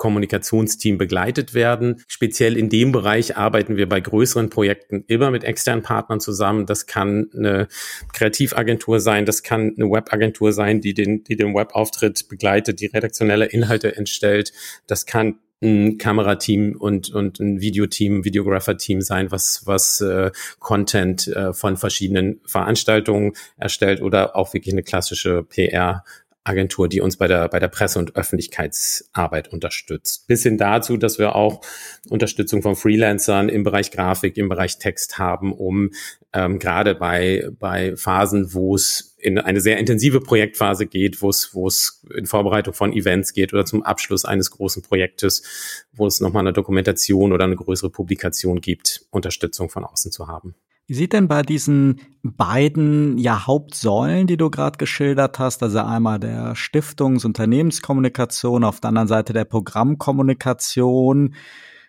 Kommunikationsteam 0.00 0.96
begleitet 0.96 1.52
werden. 1.52 2.02
Speziell 2.08 2.56
in 2.56 2.70
dem 2.70 2.90
Bereich 2.90 3.36
arbeiten 3.36 3.76
wir 3.76 3.86
bei 3.86 4.00
größeren 4.00 4.48
Projekten 4.48 5.04
immer 5.08 5.30
mit 5.30 5.44
externen 5.44 5.82
Partnern 5.82 6.20
zusammen. 6.20 6.64
Das 6.64 6.86
kann 6.86 7.28
eine 7.36 7.68
Kreativagentur 8.14 8.98
sein, 8.98 9.26
das 9.26 9.42
kann 9.42 9.74
eine 9.76 9.90
Webagentur 9.90 10.54
sein, 10.54 10.80
die 10.80 10.94
den, 10.94 11.22
die 11.24 11.36
den 11.36 11.54
Webauftritt 11.54 12.28
begleitet, 12.30 12.80
die 12.80 12.86
redaktionelle 12.86 13.44
Inhalte 13.44 13.94
entstellt. 13.94 14.54
Das 14.86 15.04
kann 15.04 15.38
ein 15.62 15.98
Kamerateam 15.98 16.76
und, 16.78 17.10
und 17.10 17.38
ein 17.38 17.60
Videoteam, 17.60 18.24
Videographer-Team 18.24 19.02
sein, 19.02 19.30
was, 19.30 19.66
was 19.66 20.00
äh, 20.00 20.30
Content 20.60 21.28
äh, 21.28 21.52
von 21.52 21.76
verschiedenen 21.76 22.40
Veranstaltungen 22.46 23.34
erstellt 23.58 24.00
oder 24.00 24.34
auch 24.34 24.54
wirklich 24.54 24.72
eine 24.72 24.82
klassische 24.82 25.42
PR 25.42 26.04
Agentur, 26.50 26.88
die 26.88 27.00
uns 27.00 27.16
bei 27.16 27.28
der, 27.28 27.48
bei 27.48 27.58
der 27.58 27.68
Presse- 27.68 27.98
und 27.98 28.16
Öffentlichkeitsarbeit 28.16 29.48
unterstützt. 29.48 30.26
Bis 30.26 30.42
hin 30.42 30.58
dazu, 30.58 30.96
dass 30.96 31.18
wir 31.18 31.36
auch 31.36 31.62
Unterstützung 32.08 32.60
von 32.62 32.76
Freelancern 32.76 33.48
im 33.48 33.62
Bereich 33.62 33.90
Grafik, 33.90 34.36
im 34.36 34.48
Bereich 34.48 34.78
Text 34.78 35.18
haben, 35.18 35.52
um 35.52 35.92
ähm, 36.32 36.58
gerade 36.58 36.94
bei, 36.94 37.48
bei 37.58 37.96
Phasen, 37.96 38.52
wo 38.52 38.74
es 38.74 39.14
in 39.18 39.38
eine 39.38 39.60
sehr 39.60 39.78
intensive 39.78 40.20
Projektphase 40.20 40.86
geht, 40.86 41.22
wo 41.22 41.28
es, 41.28 41.54
wo 41.54 41.66
es 41.66 42.04
in 42.14 42.26
Vorbereitung 42.26 42.74
von 42.74 42.92
Events 42.92 43.32
geht 43.32 43.52
oder 43.52 43.64
zum 43.64 43.82
Abschluss 43.82 44.24
eines 44.24 44.50
großen 44.50 44.82
Projektes, 44.82 45.86
wo 45.92 46.06
es 46.06 46.20
nochmal 46.20 46.42
eine 46.42 46.52
Dokumentation 46.52 47.32
oder 47.32 47.44
eine 47.44 47.56
größere 47.56 47.90
Publikation 47.90 48.60
gibt, 48.60 49.06
Unterstützung 49.10 49.70
von 49.70 49.84
außen 49.84 50.10
zu 50.10 50.26
haben. 50.26 50.54
Wie 50.90 50.94
sieht 50.94 51.12
denn 51.12 51.28
bei 51.28 51.42
diesen 51.42 52.00
beiden 52.24 53.16
ja 53.16 53.46
Hauptsäulen, 53.46 54.26
die 54.26 54.36
du 54.36 54.50
gerade 54.50 54.76
geschildert 54.76 55.38
hast, 55.38 55.62
also 55.62 55.78
einmal 55.78 56.18
der 56.18 56.56
Stiftungs- 56.56 57.24
Unternehmenskommunikation, 57.24 58.64
auf 58.64 58.80
der 58.80 58.88
anderen 58.88 59.06
Seite 59.06 59.32
der 59.32 59.44
Programmkommunikation, 59.44 61.36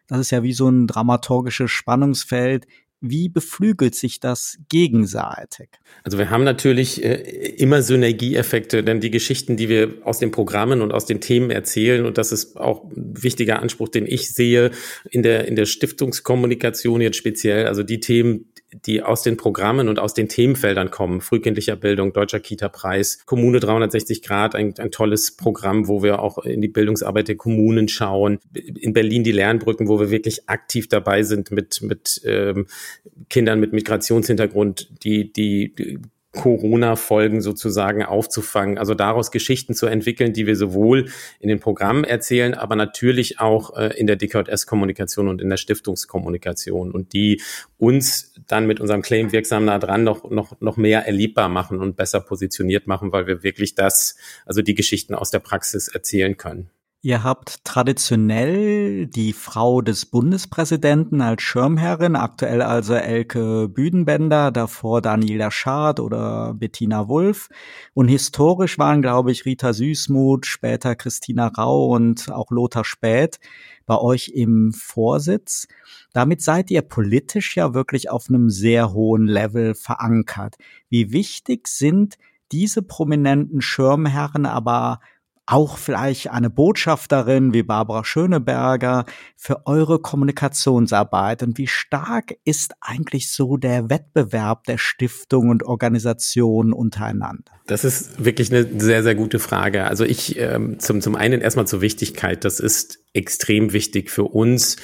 das 0.06 0.20
ist 0.20 0.30
ja 0.30 0.44
wie 0.44 0.54
so 0.54 0.70
ein 0.70 0.86
dramaturgisches 0.86 1.72
Spannungsfeld. 1.72 2.68
Wie 3.04 3.28
beflügelt 3.28 3.96
sich 3.96 4.20
das 4.20 4.60
gegenseitig? 4.70 5.70
Also 6.04 6.20
wir 6.20 6.30
haben 6.30 6.44
natürlich 6.44 7.04
äh, 7.04 7.16
immer 7.58 7.82
Synergieeffekte, 7.82 8.84
denn 8.84 9.00
die 9.00 9.10
Geschichten, 9.10 9.58
die 9.58 9.68
wir 9.68 9.96
aus 10.04 10.20
den 10.20 10.30
Programmen 10.30 10.84
und 10.84 10.94
aus 10.94 11.08
den 11.08 11.20
Themen 11.22 11.50
erzählen, 11.50 12.06
und 12.06 12.20
das 12.20 12.32
ist 12.32 12.56
auch 12.56 12.84
ein 12.92 13.24
wichtiger 13.24 13.64
Anspruch, 13.64 13.90
den 13.90 14.06
ich 14.06 14.32
sehe 14.32 14.70
in 15.10 15.24
der, 15.24 15.48
in 15.48 15.56
der 15.56 15.66
Stiftungskommunikation 15.66 17.02
jetzt 17.02 17.18
speziell, 17.18 17.66
also 17.66 17.82
die 17.82 18.00
Themen, 18.00 18.51
die 18.74 19.02
aus 19.04 19.22
den 19.22 19.38
Programmen 19.38 19.90
und 19.90 20.00
aus 20.00 20.14
den 20.14 20.30
Themenfeldern 20.30 20.92
kommen. 20.92 21.22
Frühkindlicher 21.22 21.76
Bildung, 21.76 22.14
Deutscher 22.14 22.40
Kita-Preis, 22.40 23.26
Kommune 23.26 23.60
360 23.60 24.22
Grad, 24.22 24.56
ein, 24.56 24.74
ein 24.78 24.92
tolles 24.92 25.36
Programm, 25.36 25.88
wo 25.88 26.04
wir 26.04 26.20
auch 26.20 26.38
in 26.40 26.62
die 26.62 26.68
Bildungsarbeit 26.68 27.28
der 27.28 27.36
Kommunen 27.36 27.88
schauen. 27.88 28.40
In 28.54 28.94
Berlin 28.94 29.24
die 29.24 29.32
Lernbrücken, 29.32 29.88
wo 29.88 30.00
wir 30.00 30.10
wirklich 30.10 30.50
aktiv 30.50 30.88
dabei 30.88 31.24
sind 31.24 31.52
mit, 31.52 31.82
mit 31.82 32.22
ähm, 32.26 32.68
Kindern 33.30 33.60
mit 33.60 33.74
Migrationshintergrund, 33.74 34.90
die, 35.04 35.32
die, 35.32 35.76
die 35.76 36.00
Corona-Folgen 36.34 37.42
sozusagen 37.42 38.04
aufzufangen, 38.04 38.78
also 38.78 38.94
daraus 38.94 39.32
Geschichten 39.32 39.74
zu 39.74 39.88
entwickeln, 39.88 40.32
die 40.32 40.48
wir 40.48 40.56
sowohl 40.56 41.10
in 41.40 41.50
den 41.50 41.60
Programmen 41.60 42.06
erzählen, 42.06 42.54
aber 42.54 42.76
natürlich 42.76 43.40
auch 43.40 43.76
äh, 43.76 43.88
in 43.98 44.08
der 44.08 44.16
DKS-Kommunikation 44.16 45.28
und 45.28 45.42
in 45.42 45.50
der 45.50 45.58
Stiftungskommunikation 45.58 46.92
und 46.92 47.14
die 47.14 47.42
uns 47.78 48.34
dann 48.48 48.66
mit 48.66 48.80
unserem 48.80 49.02
Claim 49.02 49.32
wirksam 49.32 49.66
nah 49.66 49.78
dran 49.78 50.04
noch, 50.04 50.30
noch, 50.30 50.60
noch 50.62 50.78
mehr 50.78 51.06
erlebbar 51.06 51.50
machen 51.50 51.80
und 51.80 51.98
besser 51.98 52.22
positioniert 52.22 52.88
machen, 52.88 53.12
weil 53.12 53.28
wir 53.28 53.44
wirklich 53.44 53.76
das, 53.76 54.16
also 54.46 54.62
die 54.62 54.76
Geschichten 54.76 55.14
aus 55.14 55.32
der 55.32 55.40
Praxis 55.40 55.90
erzählen 55.90 56.38
können. 56.38 56.70
Ihr 57.04 57.24
habt 57.24 57.66
traditionell 57.66 59.08
die 59.08 59.34
Frau 59.34 59.82
des 59.82 60.06
Bundespräsidenten 60.06 61.20
als 61.22 61.42
Schirmherrin, 61.42 62.16
aktuell 62.16 62.62
also 62.62 62.94
Elke 62.94 63.68
Büdenbender, 63.70 64.52
davor 64.52 65.02
Daniela 65.02 65.50
Schad 65.50 66.00
oder 66.00 66.54
Bettina 66.54 67.08
Wulff. 67.08 67.50
Und 67.96 68.08
historisch 68.08 68.78
waren, 68.78 69.02
glaube 69.02 69.32
ich, 69.32 69.46
Rita 69.46 69.74
Süßmuth, 69.74 70.46
später 70.46 70.96
Christina 70.96 71.48
Rau 71.48 71.88
und 71.88 72.32
auch 72.32 72.52
Lothar 72.52 72.86
Späth 72.86 73.40
bei 73.88 73.98
euch 73.98 74.34
im 74.36 74.72
Vorsitz. 74.72 75.68
Damit 76.14 76.44
seid 76.44 76.70
ihr 76.70 76.84
politisch 76.84 77.58
ja 77.58 77.74
wirklich 77.74 78.12
auf 78.12 78.30
einem 78.30 78.52
sehr 78.52 78.94
hohen 78.94 79.26
Level 79.26 79.74
verankert. 79.74 80.58
Wie 80.88 81.12
wichtig 81.12 81.68
sind 81.68 82.20
diese 82.52 82.84
prominenten 82.84 83.60
Schirmherren 83.62 84.46
aber 84.46 85.00
auch 85.52 85.78
vielleicht 85.78 86.32
eine 86.32 86.50
Botschafterin 86.50 87.54
wie 87.54 87.64
Barbara 87.64 88.06
Schöneberger 88.06 89.06
für 89.36 89.68
eure 89.68 90.00
Kommunikationsarbeit 90.00 91.44
und 91.44 91.58
wie 91.58 91.68
stark 91.68 92.36
ist 92.46 92.74
eigentlich 92.80 93.32
so 93.32 93.58
der 93.58 93.90
Wettbewerb 93.90 94.64
der 94.64 94.78
Stiftungen 94.78 95.50
und 95.52 95.64
Organisationen 95.64 96.72
untereinander? 96.72 97.52
Das 97.68 97.84
ist 97.84 98.24
wirklich 98.24 98.50
eine 98.52 98.80
sehr, 98.80 99.04
sehr 99.04 99.16
gute 99.16 99.40
Frage. 99.40 99.84
Also 99.84 100.06
ich 100.06 100.40
ähm, 100.40 100.80
zum, 100.80 101.02
zum 101.02 101.16
einen 101.16 101.42
erstmal 101.42 101.68
zur 101.68 101.82
Wichtigkeit. 101.82 102.46
Das 102.46 102.62
ist 102.62 103.00
extrem 103.12 103.74
wichtig 103.74 104.10
für 104.10 104.24
uns, 104.24 104.78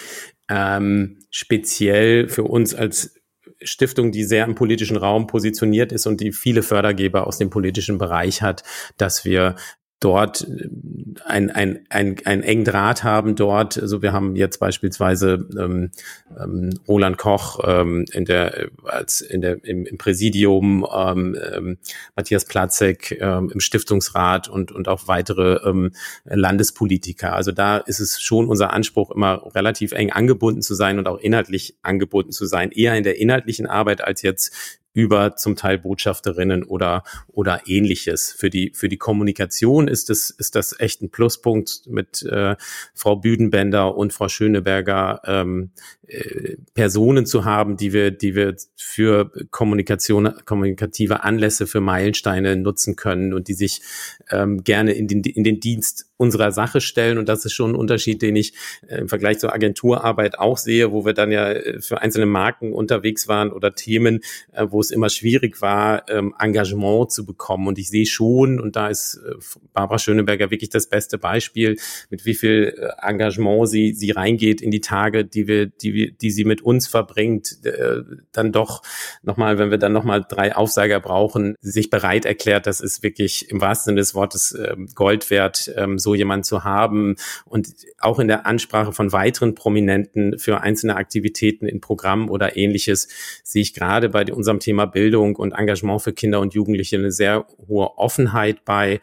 ähm, 0.50 1.19
speziell 1.29 2.27
für 2.27 2.43
uns 2.43 2.75
als 2.75 3.13
Stiftung, 3.62 4.12
die 4.12 4.25
sehr 4.25 4.43
im 4.43 4.55
politischen 4.55 4.97
Raum 4.97 5.27
positioniert 5.27 5.93
ist 5.93 6.07
und 6.07 6.19
die 6.19 6.33
viele 6.33 6.62
Fördergeber 6.62 7.25
aus 7.25 7.38
dem 7.38 7.50
politischen 7.50 7.97
Bereich 7.97 8.41
hat, 8.41 8.63
dass 8.97 9.24
wir 9.24 9.55
dort 10.00 10.46
ein, 11.25 11.50
ein, 11.50 11.86
ein, 11.89 12.18
ein 12.24 12.44
engen 12.44 12.66
Draht 12.66 13.04
haben 13.04 13.36
dort. 13.36 13.80
Also 13.80 14.01
wir 14.01 14.13
haben 14.13 14.36
jetzt 14.36 14.60
beispielsweise 14.60 15.48
ähm, 15.58 15.89
ähm, 16.39 16.70
Roland 16.88 17.18
Koch 17.18 17.60
ähm, 17.63 18.06
in 18.12 18.25
der 18.25 18.70
als 18.84 19.22
in 19.22 19.42
der 19.42 19.63
im, 19.66 19.86
im 19.86 19.98
Präsidium, 19.98 20.86
ähm, 20.94 21.36
ähm, 21.51 21.77
Matthias 22.16 22.46
Platzek 22.46 23.18
ähm, 23.20 23.50
im 23.51 23.60
Stiftungsrat 23.60 24.48
und 24.48 24.72
und 24.72 24.88
auch 24.88 25.08
weitere 25.08 25.68
ähm, 25.68 25.92
Landespolitiker. 26.25 27.34
Also 27.34 27.51
da 27.51 27.77
ist 27.77 28.00
es 28.00 28.22
schon 28.22 28.48
unser 28.48 28.74
Anspruch, 28.74 29.12
immer 29.12 29.50
relativ 29.56 29.94
eng 29.94 30.12
angebunden 30.12 30.62
zu 30.62 30.75
sein 30.75 31.00
und 31.00 31.08
auch 31.08 31.18
inhaltlich 31.18 31.75
angebunden 31.82 32.32
zu 32.32 32.46
sein, 32.46 32.72
eher 32.72 32.96
in 32.96 33.04
der 33.04 33.20
inhaltlichen 33.20 33.66
Arbeit 33.66 34.04
als 34.04 34.22
jetzt 34.22 34.80
über 34.98 35.36
zum 35.36 35.56
Teil 35.56 35.77
Botschafterinnen 35.77 36.63
oder 36.63 37.04
oder 37.27 37.62
ähnliches. 37.68 38.32
Für 38.32 38.50
die 38.50 38.72
für 38.74 38.89
die 38.89 38.98
Kommunikation 38.98 39.88
ist 39.88 40.10
das 40.10 40.32
ist 40.32 40.56
das 40.56 40.80
echt 40.80 41.04
ein 41.04 41.12
Pluspunkt 41.12 41.84
mit 41.86 42.24
äh, 42.24 42.56
Frau 42.96 43.16
Büdenbender 43.16 43.96
und 43.96 44.12
Frau 44.12 44.27
Schöneberger 44.27 45.22
ähm, 45.24 45.70
äh, 46.08 46.56
Personen 46.74 47.27
zu 47.27 47.46
haben, 47.46 47.77
die 47.77 47.94
wir 47.94 48.10
die 48.10 48.34
wir 48.34 48.56
für 48.75 49.32
Kommunikation 49.51 50.34
kommunikative 50.46 51.24
Anlässe 51.24 51.68
für 51.68 51.80
Meilensteine 51.80 52.56
nutzen 52.56 52.96
können 52.96 53.36
und 53.36 53.50
die 53.50 53.54
sich 53.54 53.82
ähm, 54.32 54.63
gerne 54.63 54.94
in 54.94 55.08
den 55.08 55.22
in 55.22 55.44
den 55.44 55.60
Dienst 55.60 56.08
unserer 56.18 56.51
Sache 56.51 56.82
stellen. 56.82 57.18
Und 57.18 57.30
das 57.30 57.46
ist 57.46 57.54
schon 57.54 57.72
ein 57.72 57.75
Unterschied, 57.75 58.22
den 58.22 58.36
ich 58.36 58.54
äh, 58.88 58.98
im 58.98 59.08
Vergleich 59.08 59.38
zur 59.39 59.54
Agenturarbeit 59.54 60.39
auch 60.39 60.58
sehe, 60.58 60.92
wo 60.92 61.06
wir 61.06 61.13
dann 61.13 61.32
ja 61.32 61.51
äh, 61.51 61.80
für 61.82 62.01
einzelne 62.01 62.25
Marken 62.25 62.74
unterwegs 62.74 63.27
waren 63.27 63.51
oder 63.51 63.75
Themen, 63.75 64.22
äh, 64.51 64.66
wo 64.70 64.82
es 64.88 64.91
immer 64.91 65.10
schwierig 65.10 65.62
war, 65.62 66.10
ähm, 66.10 66.34
Engagement 66.39 67.12
zu 67.12 67.25
bekommen. 67.25 67.67
Und 67.67 67.77
ich 67.77 67.89
sehe 67.89 68.06
schon, 68.06 68.60
und 68.60 68.75
da 68.75 68.88
ist 68.88 69.15
äh, 69.15 69.36
Barbara 69.74 70.00
Schöneberger 70.00 70.51
wirklich 70.51 70.70
das 70.70 70.88
beste 70.88 71.17
Beispiel, 71.17 71.77
mit 72.10 72.25
wie 72.25 72.34
viel 72.34 72.75
äh, 72.77 73.08
Engagement 73.08 73.70
sie, 73.70 73.94
sie 73.94 74.12
reingeht 74.12 74.62
in 74.62 74.72
die 74.72 74.82
Tage, 74.82 75.25
die 75.25 75.48
wir, 75.48 75.67
die 75.67 75.94
wir, 75.94 76.12
die 76.12 76.32
sie 76.32 76.46
mit 76.46 76.62
uns 76.62 76.88
verbringt, 76.88 77.65
äh, 77.65 78.01
dann 78.32 78.51
doch 78.51 78.82
nochmal, 79.24 79.58
wenn 79.58 79.72
wir 79.72 79.77
dann 79.77 79.94
nochmal 79.94 80.25
drei 80.27 80.56
Aufseiger 80.56 81.00
brauchen, 81.00 81.56
sich 81.62 81.89
bereit 81.89 82.25
erklärt, 82.25 82.67
das 82.67 82.82
ist 82.82 83.03
wirklich 83.03 83.50
im 83.50 83.62
wahrsten 83.62 83.91
Sinne 83.91 84.01
des 84.01 84.15
Wortes 84.15 84.53
äh, 84.53 84.75
Gold 84.96 85.29
wert, 85.29 85.72
ähm, 85.75 86.00
so 86.00 86.15
jemand 86.15 86.46
zu 86.46 86.63
haben 86.63 87.15
und 87.46 87.70
auch 88.00 88.20
in 88.20 88.27
der 88.27 88.46
Ansprache 88.46 88.94
von 88.94 89.12
weiteren 89.12 89.56
Prominenten 89.56 90.39
für 90.39 90.62
einzelne 90.62 90.96
Aktivitäten 90.96 91.67
in 91.67 91.82
Programmen 91.82 92.29
oder 92.29 92.58
ähnliches 92.58 93.08
sehe 93.44 93.62
ich 93.62 93.74
gerade 93.74 94.10
bei 94.10 94.25
unserem 94.32 94.60
Thema 94.67 94.86
Bildung 94.86 95.38
und 95.38 95.53
Engagement 95.53 96.01
für 96.01 96.12
Kinder 96.12 96.41
und 96.41 96.53
Jugendliche 96.53 96.97
eine 96.97 97.13
sehr 97.13 97.47
hohe 97.69 97.97
Offenheit 97.97 98.65
bei 98.65 99.00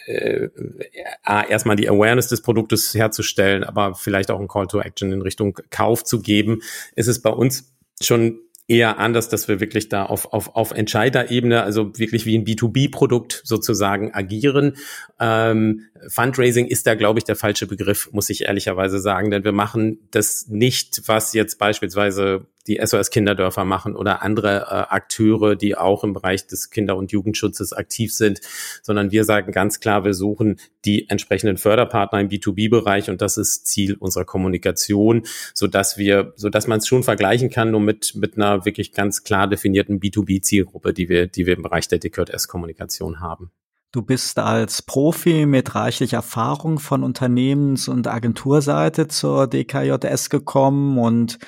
äh, 0.05 0.49
erstmal 1.23 1.75
die 1.75 1.89
Awareness 1.89 2.27
des 2.27 2.41
Produktes 2.41 2.93
herzustellen, 2.93 3.63
aber 3.63 3.95
vielleicht 3.95 4.31
auch 4.31 4.39
ein 4.39 4.47
Call 4.47 4.67
to 4.67 4.79
Action 4.79 5.11
in 5.11 5.21
Richtung 5.21 5.57
Kauf 5.69 6.03
zu 6.03 6.21
geben, 6.21 6.61
ist 6.95 7.07
es 7.07 7.21
bei 7.21 7.31
uns 7.31 7.73
schon 8.01 8.39
eher 8.69 8.99
anders, 8.99 9.29
dass 9.29 9.47
wir 9.47 9.59
wirklich 9.59 9.89
da 9.89 10.05
auf, 10.05 10.31
auf, 10.31 10.55
auf 10.55 10.71
Entscheiderebene, 10.71 11.63
also 11.63 11.97
wirklich 11.97 12.25
wie 12.27 12.37
ein 12.37 12.45
B2B-Produkt 12.45 13.41
sozusagen 13.43 14.13
agieren. 14.13 14.77
Ähm, 15.19 15.87
Fundraising 16.07 16.67
ist 16.67 16.85
da, 16.85 16.93
glaube 16.93 17.19
ich, 17.19 17.25
der 17.25 17.35
falsche 17.35 17.65
Begriff, 17.65 18.09
muss 18.13 18.29
ich 18.29 18.43
ehrlicherweise 18.43 18.99
sagen, 18.99 19.31
denn 19.31 19.43
wir 19.43 19.51
machen 19.51 19.97
das 20.11 20.47
nicht, 20.47 21.01
was 21.07 21.33
jetzt 21.33 21.57
beispielsweise 21.57 22.45
die 22.69 22.79
SOS 22.81 23.09
Kinderdörfer 23.09 23.65
machen 23.65 23.95
oder 23.95 24.21
andere 24.21 24.61
äh, 24.61 24.93
Akteure, 24.93 25.55
die 25.55 25.75
auch 25.75 26.03
im 26.03 26.13
Bereich 26.13 26.47
des 26.47 26.69
Kinder- 26.69 26.95
und 26.95 27.11
Jugendschutzes 27.11 27.73
aktiv 27.73 28.13
sind, 28.13 28.39
sondern 28.83 29.11
wir 29.11 29.25
sagen 29.25 29.51
ganz 29.51 29.79
klar, 29.79 30.05
wir 30.05 30.13
suchen 30.13 30.59
die 30.85 31.09
entsprechenden 31.09 31.57
Förderpartner 31.57 32.21
im 32.21 32.29
B2B-Bereich 32.29 33.09
und 33.09 33.21
das 33.21 33.37
ist 33.37 33.67
Ziel 33.67 33.95
unserer 33.95 34.25
Kommunikation, 34.25 35.23
so 35.53 35.67
dass 35.67 35.97
wir, 35.97 36.33
so 36.35 36.49
dass 36.49 36.67
man 36.67 36.77
es 36.79 36.87
schon 36.87 37.03
vergleichen 37.03 37.49
kann, 37.49 37.71
nur 37.71 37.81
mit 37.81 38.13
mit 38.15 38.37
einer 38.37 38.65
wirklich 38.65 38.93
ganz 38.93 39.23
klar 39.23 39.47
definierten 39.47 39.99
B2B-Zielgruppe, 39.99 40.93
die 40.93 41.09
wir, 41.09 41.27
die 41.27 41.45
wir 41.45 41.55
im 41.55 41.63
Bereich 41.63 41.87
der 41.87 41.99
Decode 41.99 42.33
S-Kommunikation 42.33 43.19
haben. 43.19 43.51
Du 43.91 44.03
bist 44.03 44.37
als 44.37 44.83
Profi 44.83 45.47
mit 45.47 45.73
reichlich 45.73 46.13
Erfahrung 46.13 46.77
von 46.77 47.03
Unternehmens- 47.03 47.87
und 47.87 48.07
Agenturseite 48.07 49.07
zur 49.07 49.47
DKJS 49.47 50.29
gekommen 50.29 50.99
und 50.99 51.39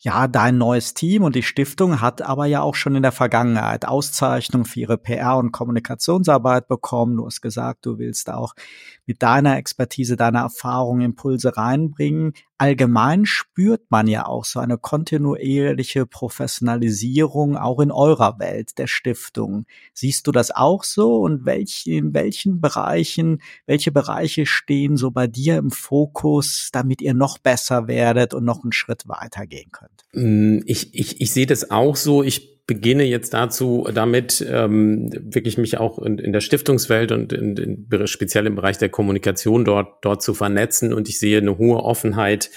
ja, 0.00 0.28
dein 0.28 0.58
neues 0.58 0.94
Team 0.94 1.24
und 1.24 1.34
die 1.34 1.42
Stiftung 1.42 2.00
hat 2.00 2.22
aber 2.22 2.46
ja 2.46 2.62
auch 2.62 2.76
schon 2.76 2.94
in 2.94 3.02
der 3.02 3.10
Vergangenheit 3.10 3.84
Auszeichnung 3.84 4.64
für 4.64 4.80
ihre 4.80 4.96
PR- 4.96 5.38
und 5.38 5.50
Kommunikationsarbeit 5.50 6.68
bekommen. 6.68 7.16
Du 7.16 7.26
hast 7.26 7.40
gesagt, 7.40 7.84
du 7.84 7.98
willst 7.98 8.30
auch 8.30 8.54
mit 9.06 9.22
deiner 9.22 9.56
Expertise, 9.56 10.16
deiner 10.16 10.40
Erfahrung 10.40 11.00
Impulse 11.00 11.56
reinbringen. 11.56 12.34
Allgemein 12.58 13.24
spürt 13.24 13.88
man 13.88 14.08
ja 14.08 14.26
auch 14.26 14.44
so 14.44 14.58
eine 14.58 14.78
kontinuierliche 14.78 16.06
Professionalisierung 16.06 17.56
auch 17.56 17.78
in 17.78 17.92
eurer 17.92 18.40
Welt 18.40 18.78
der 18.78 18.88
Stiftung. 18.88 19.64
Siehst 19.94 20.26
du 20.26 20.32
das 20.32 20.50
auch 20.50 20.82
so 20.82 21.18
und 21.18 21.44
welch, 21.46 21.86
in 21.86 22.14
welchen 22.14 22.60
Bereichen, 22.60 23.40
welche 23.66 23.92
Bereiche 23.92 24.44
stehen 24.44 24.96
so 24.96 25.12
bei 25.12 25.28
dir 25.28 25.56
im 25.56 25.70
Fokus, 25.70 26.70
damit 26.72 27.00
ihr 27.00 27.14
noch 27.14 27.38
besser 27.38 27.86
werdet 27.86 28.34
und 28.34 28.44
noch 28.44 28.64
einen 28.64 28.72
Schritt 28.72 29.06
weitergehen 29.06 29.70
könnt? 29.70 30.04
Mm, 30.12 30.58
ich, 30.66 30.94
ich, 30.94 31.20
ich 31.20 31.30
sehe 31.30 31.46
das 31.46 31.70
auch 31.70 31.94
so. 31.94 32.24
Ich 32.24 32.57
beginne 32.68 33.04
jetzt 33.04 33.32
dazu, 33.32 33.88
damit 33.92 34.46
ähm, 34.46 35.10
wirklich 35.10 35.56
mich 35.56 35.78
auch 35.78 35.98
in, 35.98 36.18
in 36.18 36.34
der 36.34 36.42
Stiftungswelt 36.42 37.12
und 37.12 37.32
in, 37.32 37.56
in, 37.56 38.06
speziell 38.06 38.46
im 38.46 38.56
Bereich 38.56 38.76
der 38.76 38.90
Kommunikation 38.90 39.64
dort, 39.64 40.04
dort 40.04 40.22
zu 40.22 40.34
vernetzen. 40.34 40.92
Und 40.92 41.08
ich 41.08 41.18
sehe 41.18 41.38
eine 41.38 41.56
hohe 41.56 41.82
Offenheit 41.82 42.50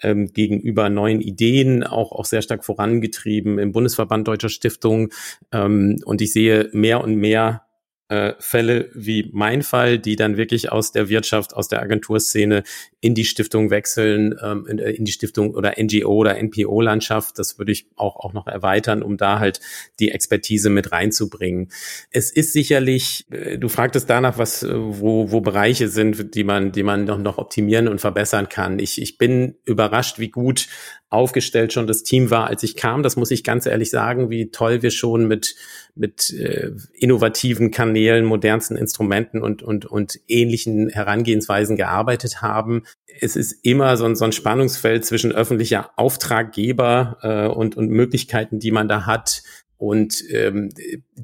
ähm, 0.00 0.32
gegenüber 0.32 0.88
neuen 0.88 1.20
Ideen, 1.20 1.84
auch, 1.84 2.12
auch 2.12 2.24
sehr 2.24 2.40
stark 2.40 2.64
vorangetrieben 2.64 3.58
im 3.58 3.72
Bundesverband 3.72 4.26
Deutscher 4.26 4.48
Stiftungen. 4.48 5.10
Ähm, 5.52 6.00
und 6.06 6.22
ich 6.22 6.32
sehe 6.32 6.70
mehr 6.72 7.04
und 7.04 7.16
mehr 7.16 7.67
äh, 8.08 8.32
Fälle 8.38 8.90
wie 8.94 9.30
mein 9.32 9.62
Fall, 9.62 9.98
die 9.98 10.16
dann 10.16 10.36
wirklich 10.36 10.72
aus 10.72 10.92
der 10.92 11.08
Wirtschaft, 11.08 11.54
aus 11.54 11.68
der 11.68 11.82
Agenturszene 11.82 12.62
in 13.00 13.14
die 13.14 13.24
Stiftung 13.24 13.70
wechseln, 13.70 14.34
ähm, 14.42 14.66
in, 14.66 14.78
äh, 14.78 14.90
in, 14.92 15.04
die 15.04 15.12
Stiftung 15.12 15.54
oder 15.54 15.74
NGO 15.78 16.14
oder 16.14 16.42
NPO-Landschaft. 16.42 17.38
Das 17.38 17.58
würde 17.58 17.72
ich 17.72 17.86
auch, 17.96 18.16
auch 18.16 18.32
noch 18.32 18.46
erweitern, 18.46 19.02
um 19.02 19.16
da 19.16 19.38
halt 19.38 19.60
die 20.00 20.10
Expertise 20.10 20.70
mit 20.70 20.90
reinzubringen. 20.90 21.70
Es 22.10 22.32
ist 22.32 22.52
sicherlich, 22.54 23.26
äh, 23.30 23.58
du 23.58 23.68
fragtest 23.68 24.08
danach, 24.08 24.38
was, 24.38 24.62
äh, 24.62 24.72
wo, 24.74 25.30
wo 25.30 25.40
Bereiche 25.40 25.88
sind, 25.88 26.34
die 26.34 26.44
man, 26.44 26.72
die 26.72 26.82
man 26.82 27.04
noch, 27.04 27.18
noch 27.18 27.38
optimieren 27.38 27.88
und 27.88 28.00
verbessern 28.00 28.48
kann. 28.48 28.78
Ich, 28.78 29.00
ich 29.00 29.18
bin 29.18 29.56
überrascht, 29.64 30.18
wie 30.18 30.30
gut 30.30 30.68
aufgestellt 31.10 31.72
schon 31.72 31.86
das 31.86 32.02
Team 32.02 32.30
war, 32.30 32.48
als 32.48 32.62
ich 32.62 32.76
kam. 32.76 33.02
Das 33.02 33.16
muss 33.16 33.30
ich 33.30 33.42
ganz 33.42 33.64
ehrlich 33.64 33.90
sagen, 33.90 34.28
wie 34.28 34.50
toll 34.50 34.82
wir 34.82 34.90
schon 34.90 35.26
mit, 35.26 35.54
mit 35.94 36.30
äh, 36.30 36.72
innovativen 36.92 37.70
Kanälen, 37.70 37.97
modernsten 38.24 38.76
Instrumenten 38.76 39.42
und, 39.42 39.62
und, 39.62 39.86
und 39.86 40.18
ähnlichen 40.28 40.88
Herangehensweisen 40.88 41.76
gearbeitet 41.76 42.42
haben. 42.42 42.84
Es 43.20 43.36
ist 43.36 43.52
immer 43.64 43.96
so 43.96 44.04
ein, 44.04 44.16
so 44.16 44.24
ein 44.24 44.32
Spannungsfeld 44.32 45.04
zwischen 45.04 45.32
öffentlicher 45.32 45.90
Auftraggeber 45.96 47.18
äh, 47.22 47.46
und, 47.48 47.76
und 47.76 47.90
Möglichkeiten, 47.90 48.58
die 48.58 48.70
man 48.70 48.88
da 48.88 49.06
hat, 49.06 49.42
und 49.78 50.24
ähm, 50.30 50.70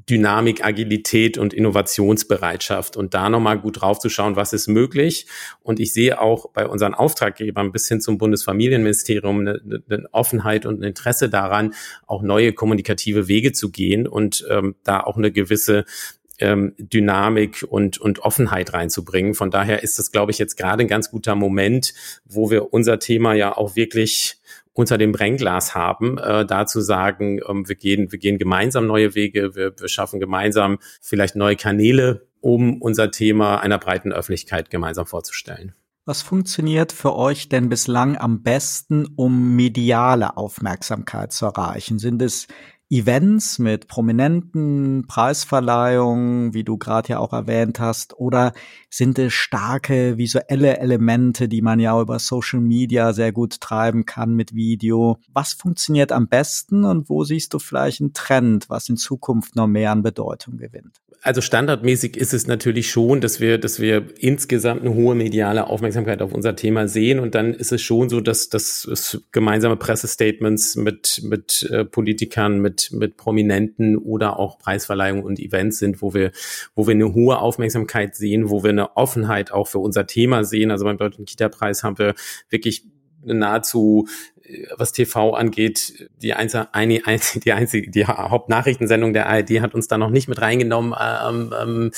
Dynamik, 0.08 0.64
Agilität 0.64 1.38
und 1.38 1.52
Innovationsbereitschaft 1.52 2.96
und 2.96 3.12
da 3.12 3.28
nochmal 3.28 3.58
gut 3.58 3.80
draufzuschauen, 3.80 4.36
was 4.36 4.52
ist 4.52 4.68
möglich. 4.68 5.26
Und 5.60 5.80
ich 5.80 5.92
sehe 5.92 6.20
auch 6.20 6.50
bei 6.52 6.66
unseren 6.66 6.94
Auftraggebern 6.94 7.72
bis 7.72 7.88
hin 7.88 8.00
zum 8.00 8.16
Bundesfamilienministerium 8.16 9.40
eine, 9.40 9.82
eine 9.90 10.08
Offenheit 10.12 10.66
und 10.66 10.80
ein 10.80 10.84
Interesse 10.84 11.28
daran, 11.28 11.74
auch 12.06 12.22
neue 12.22 12.52
kommunikative 12.52 13.26
Wege 13.26 13.52
zu 13.52 13.72
gehen 13.72 14.06
und 14.06 14.46
ähm, 14.48 14.76
da 14.84 15.00
auch 15.00 15.16
eine 15.16 15.32
gewisse 15.32 15.84
ähm, 16.38 16.74
Dynamik 16.78 17.64
und, 17.68 17.98
und 17.98 18.20
Offenheit 18.20 18.72
reinzubringen. 18.72 19.34
Von 19.34 19.50
daher 19.50 19.82
ist 19.82 19.98
das, 19.98 20.10
glaube 20.12 20.32
ich, 20.32 20.38
jetzt 20.38 20.56
gerade 20.56 20.82
ein 20.82 20.88
ganz 20.88 21.10
guter 21.10 21.34
Moment, 21.34 21.94
wo 22.24 22.50
wir 22.50 22.72
unser 22.72 22.98
Thema 22.98 23.34
ja 23.34 23.56
auch 23.56 23.76
wirklich 23.76 24.40
unter 24.72 24.98
dem 24.98 25.12
Brennglas 25.12 25.74
haben, 25.74 26.18
äh, 26.18 26.44
da 26.44 26.66
zu 26.66 26.80
sagen, 26.80 27.40
ähm, 27.48 27.68
wir 27.68 27.76
gehen, 27.76 28.10
wir 28.10 28.18
gehen 28.18 28.38
gemeinsam 28.38 28.86
neue 28.86 29.14
Wege, 29.14 29.54
wir, 29.54 29.72
wir 29.78 29.88
schaffen 29.88 30.20
gemeinsam 30.20 30.78
vielleicht 31.00 31.36
neue 31.36 31.56
Kanäle, 31.56 32.26
um 32.40 32.82
unser 32.82 33.10
Thema 33.10 33.60
einer 33.60 33.78
breiten 33.78 34.12
Öffentlichkeit 34.12 34.70
gemeinsam 34.70 35.06
vorzustellen. 35.06 35.72
Was 36.06 36.20
funktioniert 36.20 36.92
für 36.92 37.16
euch 37.16 37.48
denn 37.48 37.70
bislang 37.70 38.18
am 38.18 38.42
besten, 38.42 39.06
um 39.16 39.56
mediale 39.56 40.36
Aufmerksamkeit 40.36 41.32
zu 41.32 41.46
erreichen? 41.46 41.98
Sind 41.98 42.20
es 42.20 42.46
Events 42.90 43.58
mit 43.58 43.88
prominenten 43.88 45.06
Preisverleihungen, 45.06 46.54
wie 46.54 46.64
du 46.64 46.76
gerade 46.76 47.10
ja 47.10 47.18
auch 47.18 47.32
erwähnt 47.32 47.80
hast, 47.80 48.18
oder 48.18 48.52
sind 48.90 49.18
es 49.18 49.32
starke 49.32 50.18
visuelle 50.18 50.78
Elemente, 50.78 51.48
die 51.48 51.62
man 51.62 51.80
ja 51.80 52.00
über 52.00 52.18
Social 52.18 52.60
Media 52.60 53.12
sehr 53.12 53.32
gut 53.32 53.60
treiben 53.60 54.04
kann 54.04 54.34
mit 54.34 54.54
Video? 54.54 55.18
Was 55.32 55.54
funktioniert 55.54 56.12
am 56.12 56.28
besten 56.28 56.84
und 56.84 57.08
wo 57.08 57.24
siehst 57.24 57.54
du 57.54 57.58
vielleicht 57.58 58.00
einen 58.00 58.12
Trend, 58.12 58.68
was 58.68 58.88
in 58.88 58.96
Zukunft 58.96 59.56
noch 59.56 59.66
mehr 59.66 59.90
an 59.90 60.02
Bedeutung 60.02 60.58
gewinnt? 60.58 61.00
Also 61.24 61.40
standardmäßig 61.40 62.18
ist 62.18 62.34
es 62.34 62.46
natürlich 62.46 62.90
schon, 62.90 63.22
dass 63.22 63.40
wir, 63.40 63.56
dass 63.56 63.80
wir 63.80 64.08
insgesamt 64.18 64.82
eine 64.82 64.94
hohe 64.94 65.14
mediale 65.14 65.68
Aufmerksamkeit 65.68 66.20
auf 66.20 66.34
unser 66.34 66.54
Thema 66.54 66.86
sehen 66.86 67.18
und 67.18 67.34
dann 67.34 67.54
ist 67.54 67.72
es 67.72 67.80
schon 67.80 68.10
so, 68.10 68.20
dass, 68.20 68.50
dass 68.50 68.84
es 68.84 69.22
gemeinsame 69.32 69.78
Pressestatements 69.78 70.76
mit, 70.76 71.22
mit 71.24 71.62
äh, 71.72 71.86
Politikern, 71.86 72.60
mit 72.60 72.90
mit, 72.92 73.16
Prominenten 73.16 73.96
oder 73.96 74.38
auch 74.38 74.58
Preisverleihungen 74.58 75.24
und 75.24 75.40
Events 75.40 75.78
sind, 75.78 76.02
wo 76.02 76.12
wir, 76.12 76.30
wo 76.74 76.86
wir 76.86 76.92
eine 76.92 77.14
hohe 77.14 77.38
Aufmerksamkeit 77.38 78.14
sehen, 78.14 78.50
wo 78.50 78.62
wir 78.62 78.70
eine 78.70 78.94
Offenheit 78.94 79.50
auch 79.50 79.68
für 79.68 79.78
unser 79.78 80.06
Thema 80.06 80.44
sehen. 80.44 80.70
Also 80.70 80.84
beim 80.84 80.98
Deutschen 80.98 81.24
Kita-Preis 81.24 81.82
haben 81.82 81.96
wir 81.96 82.14
wirklich 82.50 82.84
nahezu 83.24 84.08
was 84.76 84.92
TV 84.92 85.34
angeht, 85.34 86.08
die, 86.22 86.34
einzige, 86.34 86.68
die 87.44 87.52
einzige, 87.52 87.90
die 87.90 88.06
Hauptnachrichtensendung 88.06 89.12
der 89.12 89.28
ARD 89.28 89.60
hat 89.60 89.74
uns 89.74 89.88
da 89.88 89.98
noch 89.98 90.10
nicht 90.10 90.28
mit 90.28 90.40
reingenommen 90.40 90.94
am 90.94 91.52
äh, 91.52 91.62
ähm, 91.62 91.90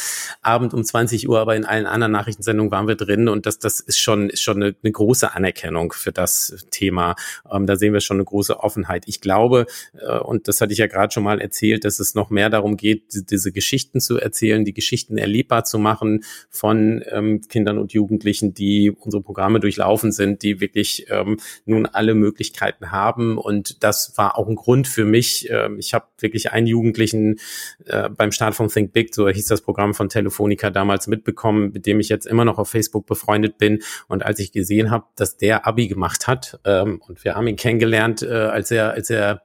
Abend 0.42 0.74
um 0.74 0.84
20 0.84 1.28
Uhr, 1.28 1.40
aber 1.40 1.56
in 1.56 1.64
allen 1.64 1.86
anderen 1.86 2.12
Nachrichtensendungen 2.12 2.70
waren 2.70 2.88
wir 2.88 2.96
drin 2.96 3.28
und 3.28 3.46
das, 3.46 3.58
das 3.58 3.80
ist 3.80 3.98
schon, 3.98 4.30
ist 4.30 4.42
schon 4.42 4.62
eine, 4.62 4.74
eine 4.82 4.92
große 4.92 5.34
Anerkennung 5.34 5.92
für 5.92 6.12
das 6.12 6.66
Thema. 6.70 7.14
Ähm, 7.50 7.66
da 7.66 7.76
sehen 7.76 7.92
wir 7.92 8.00
schon 8.00 8.16
eine 8.16 8.24
große 8.24 8.60
Offenheit. 8.60 9.04
Ich 9.06 9.20
glaube, 9.20 9.66
äh, 10.00 10.18
und 10.18 10.48
das 10.48 10.60
hatte 10.60 10.72
ich 10.72 10.78
ja 10.78 10.86
gerade 10.86 11.12
schon 11.12 11.22
mal 11.22 11.40
erzählt, 11.40 11.84
dass 11.84 12.00
es 12.00 12.14
noch 12.14 12.30
mehr 12.30 12.50
darum 12.50 12.76
geht, 12.76 13.30
diese 13.30 13.52
Geschichten 13.52 14.00
zu 14.00 14.18
erzählen, 14.18 14.64
die 14.64 14.74
Geschichten 14.74 15.18
erlebbar 15.18 15.64
zu 15.64 15.78
machen 15.78 16.24
von 16.50 17.04
ähm, 17.10 17.42
Kindern 17.48 17.78
und 17.78 17.92
Jugendlichen, 17.92 18.54
die 18.54 18.90
unsere 18.90 19.22
Programme 19.22 19.60
durchlaufen 19.60 20.12
sind, 20.12 20.42
die 20.42 20.60
wirklich 20.60 21.06
ähm, 21.10 21.38
nun 21.64 21.86
alle 21.86 22.14
möglichen 22.14 22.45
Möglichkeiten 22.46 22.90
haben. 22.90 23.38
Und 23.38 23.82
das 23.82 24.16
war 24.16 24.38
auch 24.38 24.48
ein 24.48 24.56
Grund 24.56 24.86
für 24.88 25.04
mich. 25.04 25.48
Ähm, 25.50 25.78
ich 25.78 25.94
habe 25.94 26.06
wirklich 26.18 26.52
einen 26.52 26.66
Jugendlichen 26.66 27.38
äh, 27.86 28.08
beim 28.08 28.32
Start 28.32 28.54
von 28.54 28.68
Think 28.68 28.92
Big, 28.92 29.14
so 29.14 29.28
hieß 29.28 29.46
das 29.46 29.62
Programm 29.62 29.94
von 29.94 30.08
Telefonica 30.08 30.70
damals 30.70 31.06
mitbekommen, 31.06 31.72
mit 31.72 31.86
dem 31.86 32.00
ich 32.00 32.08
jetzt 32.08 32.26
immer 32.26 32.44
noch 32.44 32.58
auf 32.58 32.68
Facebook 32.70 33.06
befreundet 33.06 33.58
bin. 33.58 33.82
Und 34.08 34.24
als 34.24 34.38
ich 34.38 34.52
gesehen 34.52 34.90
habe, 34.90 35.06
dass 35.16 35.36
der 35.36 35.66
Abi 35.66 35.88
gemacht 35.88 36.26
hat, 36.26 36.60
ähm, 36.64 37.00
und 37.06 37.24
wir 37.24 37.34
haben 37.34 37.46
ihn 37.46 37.56
kennengelernt, 37.56 38.22
äh, 38.22 38.28
als 38.28 38.70
er, 38.70 38.92
als 38.92 39.10
er 39.10 39.42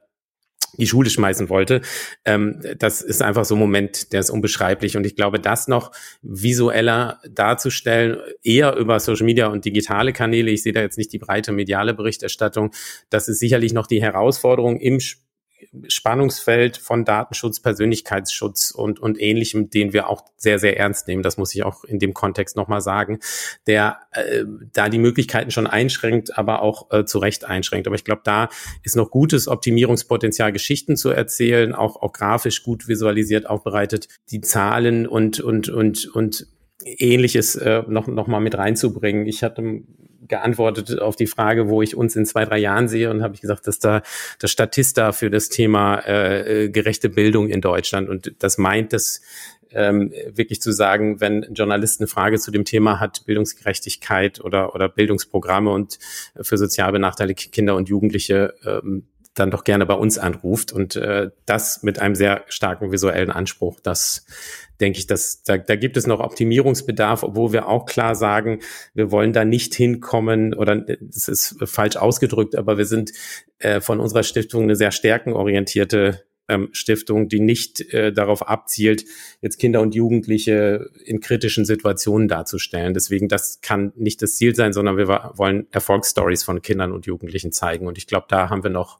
die 0.78 0.86
Schule 0.86 1.10
schmeißen 1.10 1.48
wollte. 1.48 1.82
Ähm, 2.24 2.60
das 2.78 3.02
ist 3.02 3.22
einfach 3.22 3.44
so 3.44 3.54
ein 3.54 3.58
Moment, 3.58 4.12
der 4.12 4.20
ist 4.20 4.30
unbeschreiblich. 4.30 4.96
Und 4.96 5.06
ich 5.06 5.16
glaube, 5.16 5.38
das 5.40 5.68
noch 5.68 5.92
visueller 6.22 7.20
darzustellen, 7.30 8.18
eher 8.42 8.76
über 8.76 9.00
Social 9.00 9.26
Media 9.26 9.48
und 9.48 9.64
digitale 9.64 10.12
Kanäle, 10.12 10.50
ich 10.50 10.62
sehe 10.62 10.72
da 10.72 10.80
jetzt 10.80 10.98
nicht 10.98 11.12
die 11.12 11.18
breite 11.18 11.52
mediale 11.52 11.94
Berichterstattung, 11.94 12.72
das 13.10 13.28
ist 13.28 13.38
sicherlich 13.38 13.72
noch 13.72 13.86
die 13.86 14.02
Herausforderung 14.02 14.80
im 14.80 15.00
Spannungsfeld 15.88 16.76
von 16.76 17.04
Datenschutz, 17.04 17.60
Persönlichkeitsschutz 17.60 18.70
und, 18.70 19.00
und 19.00 19.20
ähnlichem, 19.20 19.70
den 19.70 19.92
wir 19.92 20.08
auch 20.08 20.24
sehr, 20.36 20.58
sehr 20.58 20.78
ernst 20.78 21.08
nehmen. 21.08 21.22
Das 21.22 21.36
muss 21.36 21.54
ich 21.54 21.62
auch 21.62 21.84
in 21.84 21.98
dem 21.98 22.14
Kontext 22.14 22.56
nochmal 22.56 22.80
sagen, 22.80 23.18
der 23.66 23.98
äh, 24.12 24.44
da 24.72 24.88
die 24.88 24.98
Möglichkeiten 24.98 25.50
schon 25.50 25.66
einschränkt, 25.66 26.36
aber 26.36 26.62
auch 26.62 26.90
äh, 26.90 27.04
zu 27.04 27.18
Recht 27.18 27.44
einschränkt. 27.44 27.86
Aber 27.86 27.96
ich 27.96 28.04
glaube, 28.04 28.22
da 28.24 28.48
ist 28.82 28.96
noch 28.96 29.10
gutes 29.10 29.48
Optimierungspotenzial, 29.48 30.52
Geschichten 30.52 30.96
zu 30.96 31.10
erzählen, 31.10 31.74
auch, 31.74 31.96
auch 31.96 32.12
grafisch 32.12 32.62
gut 32.62 32.88
visualisiert, 32.88 33.48
aufbereitet, 33.48 34.08
die 34.30 34.40
Zahlen 34.40 35.06
und, 35.06 35.40
und, 35.40 35.68
und, 35.68 36.06
und 36.08 36.46
Ähnliches 36.84 37.54
äh, 37.56 37.82
noch, 37.86 38.06
noch 38.06 38.26
mal 38.26 38.40
mit 38.40 38.56
reinzubringen. 38.56 39.26
Ich 39.26 39.42
hatte 39.42 39.82
geantwortet 40.28 41.00
auf 41.00 41.16
die 41.16 41.26
Frage, 41.26 41.68
wo 41.68 41.82
ich 41.82 41.96
uns 41.96 42.16
in 42.16 42.26
zwei, 42.26 42.44
drei 42.44 42.58
Jahren 42.58 42.88
sehe 42.88 43.10
und 43.10 43.22
habe 43.22 43.34
ich 43.34 43.40
gesagt, 43.40 43.66
dass 43.66 43.78
da 43.78 44.02
das 44.38 44.50
Statista 44.50 45.12
für 45.12 45.30
das 45.30 45.48
Thema 45.48 46.00
äh, 46.06 46.68
gerechte 46.70 47.08
Bildung 47.08 47.48
in 47.48 47.60
Deutschland 47.60 48.08
und 48.08 48.34
das 48.38 48.58
meint, 48.58 48.92
dass 48.92 49.20
ähm, 49.74 50.12
wirklich 50.30 50.60
zu 50.60 50.72
sagen, 50.72 51.20
wenn 51.20 51.44
ein 51.44 51.54
Journalist 51.54 52.00
eine 52.00 52.06
Frage 52.06 52.38
zu 52.38 52.50
dem 52.50 52.64
Thema 52.64 53.00
hat, 53.00 53.24
Bildungsgerechtigkeit 53.26 54.40
oder, 54.40 54.74
oder 54.74 54.88
Bildungsprogramme 54.88 55.70
und 55.70 55.98
für 56.40 56.58
sozial 56.58 56.92
benachteiligte 56.92 57.50
Kinder 57.50 57.74
und 57.76 57.88
Jugendliche, 57.88 58.54
ähm, 58.64 59.06
dann 59.34 59.50
doch 59.50 59.64
gerne 59.64 59.86
bei 59.86 59.94
uns 59.94 60.18
anruft 60.18 60.72
und 60.72 60.96
äh, 60.96 61.30
das 61.46 61.82
mit 61.82 61.98
einem 61.98 62.14
sehr 62.14 62.44
starken 62.48 62.92
visuellen 62.92 63.30
Anspruch. 63.30 63.80
Das 63.80 64.26
denke 64.82 64.98
ich, 64.98 65.06
dass 65.06 65.42
da, 65.44 65.56
da 65.56 65.76
gibt 65.76 65.96
es 65.96 66.06
noch 66.06 66.20
Optimierungsbedarf, 66.20 67.22
obwohl 67.22 67.52
wir 67.52 67.68
auch 67.68 67.86
klar 67.86 68.14
sagen, 68.14 68.60
wir 68.94 69.10
wollen 69.12 69.32
da 69.32 69.44
nicht 69.44 69.74
hinkommen 69.74 70.52
oder 70.52 70.76
das 70.76 71.28
ist 71.28 71.56
falsch 71.64 71.96
ausgedrückt, 71.96 72.56
aber 72.56 72.76
wir 72.76 72.84
sind 72.84 73.12
äh, 73.60 73.80
von 73.80 74.00
unserer 74.00 74.24
Stiftung 74.24 74.64
eine 74.64 74.76
sehr 74.76 74.90
stärkenorientierte 74.90 76.24
ähm, 76.48 76.68
Stiftung, 76.72 77.28
die 77.28 77.38
nicht 77.38 77.92
äh, 77.92 78.12
darauf 78.12 78.48
abzielt, 78.48 79.04
jetzt 79.40 79.58
Kinder 79.58 79.80
und 79.80 79.94
Jugendliche 79.94 80.90
in 81.04 81.20
kritischen 81.20 81.64
Situationen 81.64 82.26
darzustellen. 82.26 82.92
Deswegen, 82.92 83.28
das 83.28 83.60
kann 83.60 83.92
nicht 83.94 84.20
das 84.20 84.34
Ziel 84.34 84.54
sein, 84.56 84.72
sondern 84.72 84.96
wir 84.96 85.06
wollen 85.06 85.68
Erfolgsstories 85.70 86.42
von 86.42 86.60
Kindern 86.60 86.90
und 86.90 87.06
Jugendlichen 87.06 87.52
zeigen. 87.52 87.86
Und 87.86 87.98
ich 87.98 88.08
glaube, 88.08 88.26
da 88.28 88.50
haben 88.50 88.64
wir 88.64 88.70
noch 88.70 88.98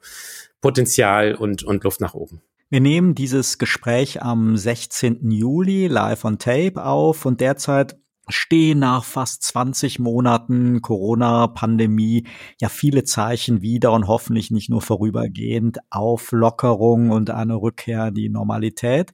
Potenzial 0.60 1.34
und, 1.34 1.64
und 1.64 1.82
Luft 1.82 2.00
nach 2.00 2.14
oben. 2.14 2.40
Wir 2.72 2.80
nehmen 2.80 3.14
dieses 3.14 3.58
Gespräch 3.58 4.22
am 4.22 4.56
16. 4.56 5.30
Juli 5.30 5.88
live 5.88 6.24
on 6.24 6.38
Tape 6.38 6.82
auf 6.82 7.26
und 7.26 7.42
derzeit 7.42 7.98
stehen 8.30 8.78
nach 8.78 9.04
fast 9.04 9.42
20 9.42 9.98
Monaten 9.98 10.80
Corona-Pandemie 10.80 12.26
ja 12.58 12.70
viele 12.70 13.04
Zeichen 13.04 13.60
wieder 13.60 13.92
und 13.92 14.08
hoffentlich 14.08 14.50
nicht 14.50 14.70
nur 14.70 14.80
vorübergehend 14.80 15.80
auf 15.90 16.32
Lockerung 16.32 17.10
und 17.10 17.28
eine 17.28 17.56
Rückkehr 17.56 18.08
in 18.08 18.14
die 18.14 18.30
Normalität. 18.30 19.12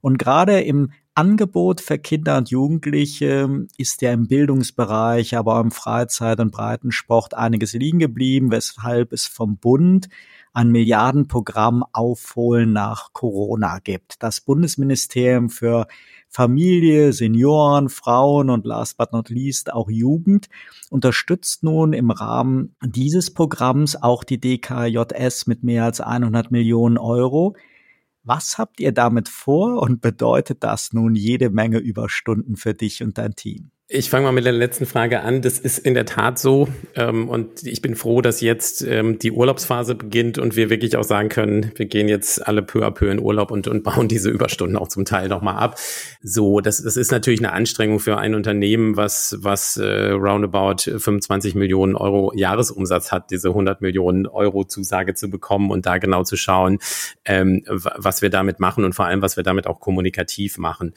Und 0.00 0.18
gerade 0.18 0.62
im 0.62 0.90
Angebot 1.14 1.80
für 1.80 1.98
Kinder 1.98 2.36
und 2.36 2.50
Jugendliche 2.50 3.68
ist 3.78 4.02
ja 4.02 4.12
im 4.12 4.26
Bildungsbereich, 4.26 5.36
aber 5.36 5.58
auch 5.58 5.62
im 5.62 5.70
Freizeit- 5.70 6.40
und 6.40 6.50
Breitensport 6.50 7.34
einiges 7.34 7.72
liegen 7.72 8.00
geblieben, 8.00 8.50
weshalb 8.50 9.12
es 9.12 9.28
vom 9.28 9.58
Bund 9.58 10.08
ein 10.56 10.70
Milliardenprogramm 10.70 11.84
Aufholen 11.92 12.72
nach 12.72 13.12
Corona 13.12 13.78
gibt. 13.78 14.22
Das 14.22 14.40
Bundesministerium 14.40 15.50
für 15.50 15.86
Familie, 16.30 17.12
Senioren, 17.12 17.90
Frauen 17.90 18.48
und 18.48 18.64
last 18.64 18.96
but 18.96 19.12
not 19.12 19.28
least 19.28 19.70
auch 19.70 19.90
Jugend 19.90 20.48
unterstützt 20.88 21.62
nun 21.62 21.92
im 21.92 22.10
Rahmen 22.10 22.74
dieses 22.82 23.34
Programms 23.34 24.02
auch 24.02 24.24
die 24.24 24.40
DKJS 24.40 25.46
mit 25.46 25.62
mehr 25.62 25.84
als 25.84 26.00
100 26.00 26.50
Millionen 26.50 26.96
Euro. 26.96 27.54
Was 28.22 28.56
habt 28.56 28.80
ihr 28.80 28.92
damit 28.92 29.28
vor 29.28 29.82
und 29.82 30.00
bedeutet 30.00 30.64
das 30.64 30.94
nun 30.94 31.14
jede 31.14 31.50
Menge 31.50 31.78
Überstunden 31.78 32.56
für 32.56 32.72
dich 32.72 33.02
und 33.02 33.18
dein 33.18 33.34
Team? 33.34 33.72
Ich 33.88 34.10
fange 34.10 34.24
mal 34.24 34.32
mit 34.32 34.44
der 34.44 34.52
letzten 34.52 34.84
Frage 34.84 35.20
an. 35.20 35.42
Das 35.42 35.60
ist 35.60 35.78
in 35.78 35.94
der 35.94 36.06
Tat 36.06 36.40
so. 36.40 36.66
Ähm, 36.96 37.28
und 37.28 37.64
ich 37.64 37.82
bin 37.82 37.94
froh, 37.94 38.20
dass 38.20 38.40
jetzt 38.40 38.82
ähm, 38.82 39.20
die 39.20 39.30
Urlaubsphase 39.30 39.94
beginnt 39.94 40.38
und 40.38 40.56
wir 40.56 40.70
wirklich 40.70 40.96
auch 40.96 41.04
sagen 41.04 41.28
können, 41.28 41.70
wir 41.76 41.86
gehen 41.86 42.08
jetzt 42.08 42.44
alle 42.44 42.62
peu 42.62 42.84
à 42.84 42.90
peu 42.90 43.08
in 43.08 43.20
Urlaub 43.20 43.52
und, 43.52 43.68
und 43.68 43.84
bauen 43.84 44.08
diese 44.08 44.28
Überstunden 44.28 44.76
auch 44.76 44.88
zum 44.88 45.04
Teil 45.04 45.28
nochmal 45.28 45.58
ab. 45.58 45.78
So, 46.20 46.60
das, 46.60 46.82
das 46.82 46.96
ist 46.96 47.12
natürlich 47.12 47.38
eine 47.38 47.52
Anstrengung 47.52 48.00
für 48.00 48.18
ein 48.18 48.34
Unternehmen, 48.34 48.96
was, 48.96 49.36
was 49.38 49.76
äh, 49.76 50.10
roundabout 50.10 50.90
25 50.98 51.54
Millionen 51.54 51.94
Euro 51.94 52.32
Jahresumsatz 52.34 53.12
hat, 53.12 53.30
diese 53.30 53.50
100 53.50 53.82
Millionen 53.82 54.26
Euro 54.26 54.64
Zusage 54.64 55.14
zu 55.14 55.30
bekommen 55.30 55.70
und 55.70 55.86
da 55.86 55.98
genau 55.98 56.24
zu 56.24 56.36
schauen, 56.36 56.80
ähm, 57.24 57.62
was 57.68 58.20
wir 58.20 58.30
damit 58.30 58.58
machen 58.58 58.84
und 58.84 58.94
vor 58.96 59.04
allem, 59.04 59.22
was 59.22 59.36
wir 59.36 59.44
damit 59.44 59.68
auch 59.68 59.78
kommunikativ 59.78 60.58
machen. 60.58 60.92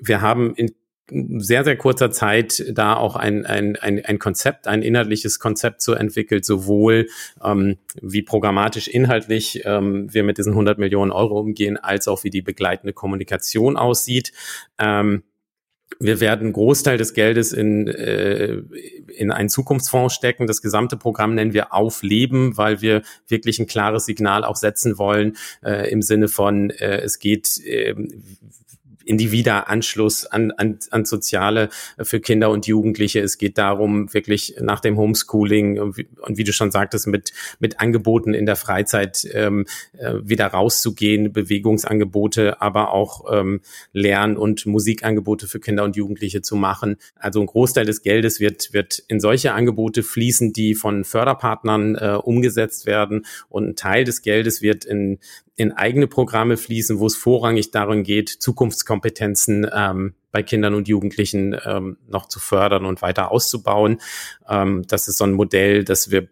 Wir 0.00 0.20
haben 0.20 0.56
in 0.56 0.72
sehr, 1.10 1.64
sehr 1.64 1.76
kurzer 1.76 2.10
Zeit 2.10 2.64
da 2.72 2.96
auch 2.96 3.16
ein, 3.16 3.44
ein, 3.44 3.76
ein, 3.76 4.04
ein 4.04 4.18
Konzept, 4.18 4.66
ein 4.66 4.82
inhaltliches 4.82 5.38
Konzept 5.38 5.82
so 5.82 5.92
entwickelt, 5.92 6.44
sowohl 6.44 7.08
ähm, 7.42 7.76
wie 8.00 8.22
programmatisch 8.22 8.88
inhaltlich 8.88 9.62
ähm, 9.64 10.12
wir 10.12 10.24
mit 10.24 10.38
diesen 10.38 10.52
100 10.52 10.78
Millionen 10.78 11.12
Euro 11.12 11.38
umgehen, 11.38 11.76
als 11.76 12.08
auch 12.08 12.24
wie 12.24 12.30
die 12.30 12.42
begleitende 12.42 12.94
Kommunikation 12.94 13.76
aussieht. 13.76 14.32
Ähm, 14.78 15.24
wir 16.00 16.20
werden 16.20 16.46
einen 16.46 16.52
Großteil 16.52 16.98
des 16.98 17.14
Geldes 17.14 17.52
in, 17.52 17.86
äh, 17.86 18.62
in 19.16 19.30
einen 19.30 19.48
Zukunftsfonds 19.48 20.14
stecken. 20.14 20.46
Das 20.46 20.62
gesamte 20.62 20.96
Programm 20.96 21.34
nennen 21.34 21.52
wir 21.52 21.72
Aufleben, 21.72 22.56
weil 22.56 22.80
wir 22.80 23.02
wirklich 23.28 23.58
ein 23.58 23.66
klares 23.66 24.06
Signal 24.06 24.44
auch 24.44 24.56
setzen 24.56 24.98
wollen 24.98 25.36
äh, 25.62 25.90
im 25.90 26.02
Sinne 26.02 26.28
von, 26.28 26.70
äh, 26.70 27.00
es 27.02 27.18
geht, 27.18 27.60
äh, 27.64 27.94
in 29.04 29.18
die 29.18 29.32
Wiederanschluss 29.32 30.26
an, 30.26 30.50
an, 30.52 30.78
an 30.90 31.04
Soziale 31.04 31.68
für 32.00 32.20
Kinder 32.20 32.50
und 32.50 32.66
Jugendliche. 32.66 33.20
Es 33.20 33.38
geht 33.38 33.58
darum, 33.58 34.12
wirklich 34.12 34.56
nach 34.60 34.80
dem 34.80 34.96
Homeschooling 34.96 35.78
und 35.80 35.96
wie, 35.96 36.08
und 36.20 36.38
wie 36.38 36.44
du 36.44 36.52
schon 36.52 36.70
sagtest, 36.70 37.06
mit, 37.06 37.32
mit 37.58 37.80
Angeboten 37.80 38.34
in 38.34 38.46
der 38.46 38.56
Freizeit 38.56 39.26
ähm, 39.32 39.66
äh, 39.98 40.14
wieder 40.22 40.46
rauszugehen, 40.46 41.32
Bewegungsangebote, 41.32 42.60
aber 42.60 42.92
auch 42.92 43.32
ähm, 43.32 43.60
Lern- 43.92 44.36
und 44.36 44.66
Musikangebote 44.66 45.46
für 45.46 45.60
Kinder 45.60 45.84
und 45.84 45.96
Jugendliche 45.96 46.42
zu 46.42 46.56
machen. 46.56 46.96
Also 47.16 47.40
ein 47.40 47.46
Großteil 47.46 47.86
des 47.86 48.02
Geldes 48.02 48.40
wird, 48.40 48.72
wird 48.72 48.98
in 49.08 49.20
solche 49.20 49.52
Angebote 49.52 50.02
fließen, 50.02 50.52
die 50.52 50.74
von 50.74 51.04
Förderpartnern 51.04 51.94
äh, 51.96 52.18
umgesetzt 52.22 52.86
werden 52.86 53.26
und 53.48 53.68
ein 53.68 53.76
Teil 53.76 54.04
des 54.04 54.22
Geldes 54.22 54.62
wird 54.62 54.84
in 54.84 55.18
in 55.56 55.72
eigene 55.72 56.06
Programme 56.06 56.56
fließen, 56.56 56.98
wo 56.98 57.06
es 57.06 57.16
vorrangig 57.16 57.70
darum 57.70 58.02
geht, 58.02 58.28
Zukunftskompetenzen 58.28 59.70
ähm, 59.72 60.14
bei 60.32 60.42
Kindern 60.42 60.74
und 60.74 60.88
Jugendlichen 60.88 61.56
ähm, 61.64 61.96
noch 62.08 62.26
zu 62.26 62.40
fördern 62.40 62.86
und 62.86 63.02
weiter 63.02 63.30
auszubauen. 63.30 64.00
Ähm, 64.48 64.84
das 64.88 65.06
ist 65.06 65.18
so 65.18 65.24
ein 65.24 65.32
Modell, 65.32 65.84
das 65.84 66.10
wir 66.10 66.28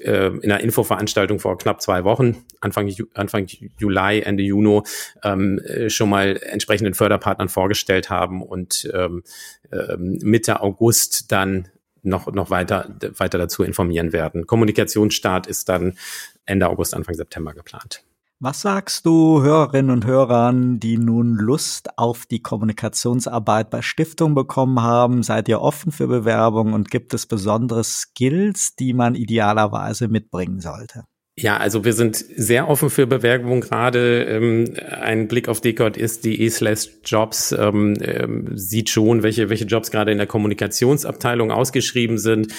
äh, 0.00 0.28
in 0.28 0.50
einer 0.50 0.60
Infoveranstaltung 0.60 1.40
vor 1.40 1.58
knapp 1.58 1.82
zwei 1.82 2.04
Wochen, 2.04 2.44
Anfang, 2.60 2.92
Anfang 3.14 3.46
Juli, 3.78 4.20
Ende 4.20 4.42
Juni, 4.42 4.82
ähm, 5.24 5.58
äh, 5.60 5.90
schon 5.90 6.08
mal 6.08 6.36
entsprechenden 6.36 6.94
Förderpartnern 6.94 7.48
vorgestellt 7.48 8.08
haben 8.08 8.42
und 8.42 8.88
ähm, 8.94 9.24
äh, 9.70 9.96
Mitte 9.96 10.60
August 10.60 11.32
dann 11.32 11.68
noch, 12.02 12.32
noch 12.32 12.50
weiter, 12.50 12.96
weiter 13.18 13.36
dazu 13.36 13.62
informieren 13.62 14.12
werden. 14.12 14.46
Kommunikationsstart 14.46 15.46
ist 15.46 15.68
dann 15.68 15.98
Ende 16.46 16.68
August, 16.68 16.94
Anfang 16.94 17.14
September 17.14 17.52
geplant. 17.52 18.02
Was 18.42 18.62
sagst 18.62 19.04
du 19.04 19.42
Hörerinnen 19.42 19.90
und 19.90 20.06
Hörern, 20.06 20.80
die 20.80 20.96
nun 20.96 21.34
Lust 21.34 21.98
auf 21.98 22.24
die 22.24 22.40
Kommunikationsarbeit 22.40 23.68
bei 23.68 23.82
Stiftung 23.82 24.34
bekommen 24.34 24.80
haben? 24.80 25.22
Seid 25.22 25.46
ihr 25.48 25.60
offen 25.60 25.92
für 25.92 26.06
Bewerbung 26.06 26.72
und 26.72 26.90
gibt 26.90 27.12
es 27.12 27.26
besondere 27.26 27.84
Skills, 27.84 28.74
die 28.76 28.94
man 28.94 29.14
idealerweise 29.14 30.08
mitbringen 30.08 30.60
sollte? 30.60 31.04
Ja, 31.38 31.56
also 31.56 31.84
wir 31.84 31.94
sind 31.94 32.16
sehr 32.16 32.68
offen 32.68 32.90
für 32.90 33.06
Bewerbungen 33.06 33.62
gerade. 33.62 34.24
Ähm, 34.24 34.74
ein 35.00 35.26
Blick 35.26 35.48
auf 35.48 35.60
Decode 35.60 35.96
ist 35.96 36.24
die 36.24 36.48
slash 36.50 36.90
Jobs 37.04 37.52
ähm, 37.52 37.96
ähm, 38.02 38.50
sieht 38.56 38.90
schon, 38.90 39.22
welche, 39.22 39.48
welche 39.48 39.64
Jobs 39.64 39.90
gerade 39.90 40.12
in 40.12 40.18
der 40.18 40.26
Kommunikationsabteilung 40.26 41.50
ausgeschrieben 41.50 42.18
sind. 42.18 42.52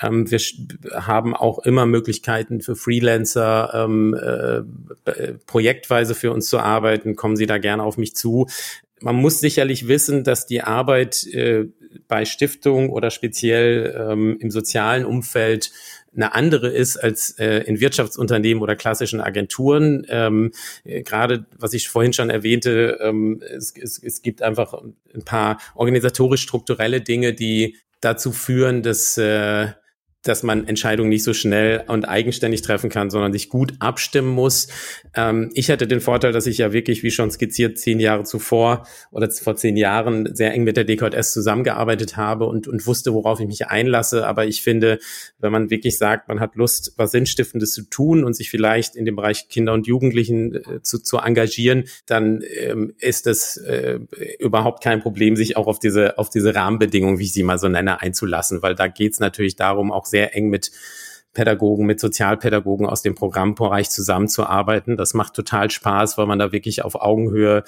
Ähm, 0.00 0.28
wir 0.30 0.40
haben 0.94 1.36
auch 1.36 1.60
immer 1.60 1.86
Möglichkeiten 1.86 2.60
für 2.60 2.74
Freelancer 2.74 3.70
ähm, 3.72 4.14
äh, 4.14 5.34
projektweise 5.46 6.16
für 6.16 6.32
uns 6.32 6.48
zu 6.48 6.58
arbeiten. 6.58 7.14
Kommen 7.14 7.36
Sie 7.36 7.46
da 7.46 7.58
gerne 7.58 7.84
auf 7.84 7.98
mich 7.98 8.16
zu. 8.16 8.48
Man 9.00 9.16
muss 9.16 9.38
sicherlich 9.38 9.86
wissen, 9.86 10.24
dass 10.24 10.46
die 10.46 10.62
Arbeit 10.62 11.24
äh, 11.26 11.66
bei 12.08 12.24
Stiftung 12.24 12.90
oder 12.90 13.10
speziell 13.10 13.94
ähm, 14.10 14.38
im 14.40 14.50
sozialen 14.50 15.04
Umfeld 15.04 15.70
eine 16.14 16.34
andere 16.34 16.68
ist 16.68 16.96
als 16.96 17.30
äh, 17.38 17.58
in 17.60 17.80
Wirtschaftsunternehmen 17.80 18.62
oder 18.62 18.76
klassischen 18.76 19.20
Agenturen. 19.20 20.06
Ähm, 20.08 20.52
äh, 20.84 21.02
Gerade, 21.02 21.46
was 21.58 21.72
ich 21.72 21.88
vorhin 21.88 22.12
schon 22.12 22.30
erwähnte, 22.30 22.98
ähm, 23.00 23.42
es, 23.42 23.74
es, 23.76 24.02
es 24.02 24.22
gibt 24.22 24.42
einfach 24.42 24.74
ein 25.14 25.24
paar 25.24 25.58
organisatorisch-strukturelle 25.74 27.00
Dinge, 27.00 27.34
die 27.34 27.76
dazu 28.00 28.32
führen, 28.32 28.82
dass 28.82 29.16
äh, 29.18 29.68
dass 30.24 30.42
man 30.42 30.66
Entscheidungen 30.66 31.10
nicht 31.10 31.22
so 31.22 31.34
schnell 31.34 31.84
und 31.86 32.06
eigenständig 32.06 32.62
treffen 32.62 32.90
kann, 32.90 33.10
sondern 33.10 33.32
sich 33.32 33.48
gut 33.48 33.74
abstimmen 33.78 34.28
muss. 34.28 34.68
Ähm, 35.14 35.50
ich 35.54 35.70
hatte 35.70 35.86
den 35.86 36.00
Vorteil, 36.00 36.32
dass 36.32 36.46
ich 36.46 36.58
ja 36.58 36.72
wirklich, 36.72 37.02
wie 37.02 37.10
schon 37.10 37.30
skizziert, 37.30 37.78
zehn 37.78 38.00
Jahre 38.00 38.24
zuvor 38.24 38.86
oder 39.10 39.30
vor 39.30 39.56
zehn 39.56 39.76
Jahren 39.76 40.34
sehr 40.34 40.52
eng 40.52 40.64
mit 40.64 40.76
der 40.76 40.84
DKS 40.84 41.32
zusammengearbeitet 41.32 42.16
habe 42.16 42.46
und, 42.46 42.66
und 42.66 42.86
wusste, 42.86 43.12
worauf 43.12 43.38
ich 43.40 43.46
mich 43.46 43.68
einlasse. 43.68 44.26
Aber 44.26 44.46
ich 44.46 44.62
finde, 44.62 44.98
wenn 45.38 45.52
man 45.52 45.70
wirklich 45.70 45.98
sagt, 45.98 46.28
man 46.28 46.40
hat 46.40 46.56
Lust, 46.56 46.94
was 46.96 47.10
Sinnstiftendes 47.10 47.72
zu 47.72 47.82
tun 47.82 48.24
und 48.24 48.34
sich 48.34 48.50
vielleicht 48.50 48.96
in 48.96 49.04
dem 49.04 49.16
Bereich 49.16 49.48
Kinder 49.48 49.74
und 49.74 49.86
Jugendlichen 49.86 50.54
äh, 50.54 50.82
zu, 50.82 50.98
zu 50.98 51.18
engagieren, 51.18 51.84
dann 52.06 52.42
ähm, 52.56 52.94
ist 52.98 53.26
es 53.26 53.58
äh, 53.58 53.98
überhaupt 54.38 54.82
kein 54.82 55.00
Problem, 55.00 55.36
sich 55.36 55.56
auch 55.58 55.66
auf 55.66 55.78
diese, 55.78 56.16
auf 56.18 56.30
diese 56.30 56.54
Rahmenbedingungen, 56.54 57.18
wie 57.18 57.24
ich 57.24 57.32
sie 57.34 57.42
mal 57.42 57.58
so 57.58 57.68
nenne, 57.68 58.00
einzulassen, 58.00 58.62
weil 58.62 58.74
da 58.74 58.88
geht 58.88 59.12
es 59.12 59.20
natürlich 59.20 59.56
darum, 59.56 59.92
auch 59.92 60.06
sehr 60.14 60.36
eng 60.36 60.48
mit 60.48 60.70
Pädagogen, 61.32 61.86
mit 61.86 61.98
Sozialpädagogen 61.98 62.86
aus 62.86 63.02
dem 63.02 63.16
Programmbereich 63.16 63.90
zusammenzuarbeiten. 63.90 64.96
Das 64.96 65.12
macht 65.12 65.34
total 65.34 65.72
Spaß, 65.72 66.16
weil 66.16 66.26
man 66.26 66.38
da 66.38 66.52
wirklich 66.52 66.84
auf 66.84 66.94
Augenhöhe 66.94 67.64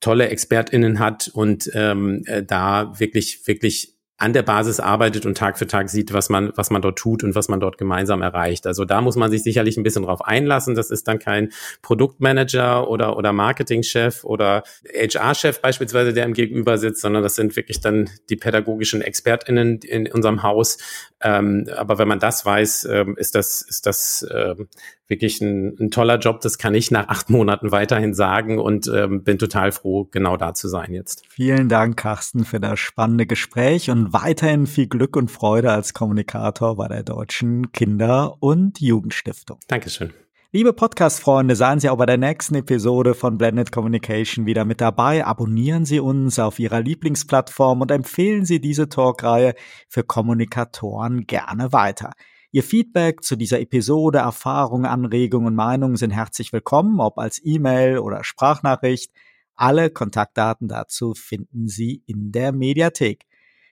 tolle 0.00 0.28
ExpertInnen 0.28 0.98
hat 0.98 1.30
und 1.32 1.70
ähm, 1.74 2.24
äh, 2.26 2.42
da 2.42 2.98
wirklich, 2.98 3.46
wirklich 3.46 3.99
an 4.20 4.34
der 4.34 4.42
Basis 4.42 4.80
arbeitet 4.80 5.24
und 5.24 5.38
Tag 5.38 5.58
für 5.58 5.66
Tag 5.66 5.88
sieht, 5.88 6.12
was 6.12 6.28
man, 6.28 6.52
was 6.54 6.68
man 6.68 6.82
dort 6.82 6.98
tut 6.98 7.24
und 7.24 7.34
was 7.34 7.48
man 7.48 7.58
dort 7.58 7.78
gemeinsam 7.78 8.20
erreicht. 8.20 8.66
Also 8.66 8.84
da 8.84 9.00
muss 9.00 9.16
man 9.16 9.30
sich 9.30 9.42
sicherlich 9.42 9.78
ein 9.78 9.82
bisschen 9.82 10.02
drauf 10.02 10.22
einlassen. 10.22 10.74
Das 10.74 10.90
ist 10.90 11.08
dann 11.08 11.18
kein 11.18 11.52
Produktmanager 11.80 12.86
oder, 12.88 13.16
oder 13.16 13.32
Marketingchef 13.32 14.22
oder 14.24 14.62
HR-Chef 14.94 15.62
beispielsweise, 15.62 16.12
der 16.12 16.26
im 16.26 16.34
Gegenüber 16.34 16.76
sitzt, 16.76 17.00
sondern 17.00 17.22
das 17.22 17.34
sind 17.34 17.56
wirklich 17.56 17.80
dann 17.80 18.10
die 18.28 18.36
pädagogischen 18.36 19.00
ExpertInnen 19.00 19.78
in 19.78 20.06
unserem 20.12 20.42
Haus. 20.42 20.76
Ähm, 21.22 21.66
aber 21.74 21.96
wenn 21.96 22.08
man 22.08 22.18
das 22.18 22.44
weiß, 22.44 22.88
ähm, 22.92 23.16
ist 23.16 23.34
das, 23.34 23.62
ist 23.62 23.86
das 23.86 24.26
ähm, 24.30 24.68
wirklich 25.10 25.40
ein, 25.40 25.76
ein, 25.78 25.90
toller 25.90 26.18
Job. 26.18 26.40
Das 26.40 26.56
kann 26.56 26.74
ich 26.74 26.90
nach 26.90 27.08
acht 27.08 27.28
Monaten 27.28 27.72
weiterhin 27.72 28.14
sagen 28.14 28.58
und 28.58 28.90
ähm, 28.94 29.22
bin 29.22 29.38
total 29.38 29.72
froh, 29.72 30.08
genau 30.10 30.36
da 30.36 30.54
zu 30.54 30.68
sein 30.68 30.92
jetzt. 30.92 31.24
Vielen 31.28 31.68
Dank, 31.68 31.96
Carsten, 31.96 32.44
für 32.44 32.60
das 32.60 32.78
spannende 32.78 33.26
Gespräch 33.26 33.90
und 33.90 34.12
weiterhin 34.12 34.66
viel 34.66 34.86
Glück 34.86 35.16
und 35.16 35.30
Freude 35.30 35.72
als 35.72 35.92
Kommunikator 35.92 36.76
bei 36.76 36.88
der 36.88 37.02
Deutschen 37.02 37.72
Kinder- 37.72 38.36
und 38.40 38.80
Jugendstiftung. 38.80 39.58
Dankeschön. 39.68 40.12
Liebe 40.52 40.72
Podcast-Freunde, 40.72 41.54
seien 41.54 41.78
Sie 41.78 41.88
auch 41.88 41.96
bei 41.96 42.06
der 42.06 42.16
nächsten 42.16 42.56
Episode 42.56 43.14
von 43.14 43.38
Blended 43.38 43.70
Communication 43.70 44.46
wieder 44.46 44.64
mit 44.64 44.80
dabei. 44.80 45.24
Abonnieren 45.24 45.84
Sie 45.84 46.00
uns 46.00 46.40
auf 46.40 46.58
Ihrer 46.58 46.80
Lieblingsplattform 46.80 47.80
und 47.82 47.92
empfehlen 47.92 48.44
Sie 48.44 48.60
diese 48.60 48.88
Talkreihe 48.88 49.54
für 49.88 50.02
Kommunikatoren 50.02 51.28
gerne 51.28 51.72
weiter. 51.72 52.10
Ihr 52.52 52.64
Feedback 52.64 53.22
zu 53.22 53.36
dieser 53.36 53.60
Episode, 53.60 54.18
Erfahrungen, 54.18 54.86
Anregungen 54.86 55.48
und 55.48 55.54
Meinungen 55.54 55.96
sind 55.96 56.10
herzlich 56.10 56.52
willkommen, 56.52 56.98
ob 56.98 57.18
als 57.18 57.40
E-Mail 57.44 57.98
oder 57.98 58.24
Sprachnachricht. 58.24 59.12
Alle 59.54 59.90
Kontaktdaten 59.90 60.66
dazu 60.66 61.14
finden 61.14 61.68
Sie 61.68 62.02
in 62.06 62.32
der 62.32 62.50
Mediathek. 62.50 63.26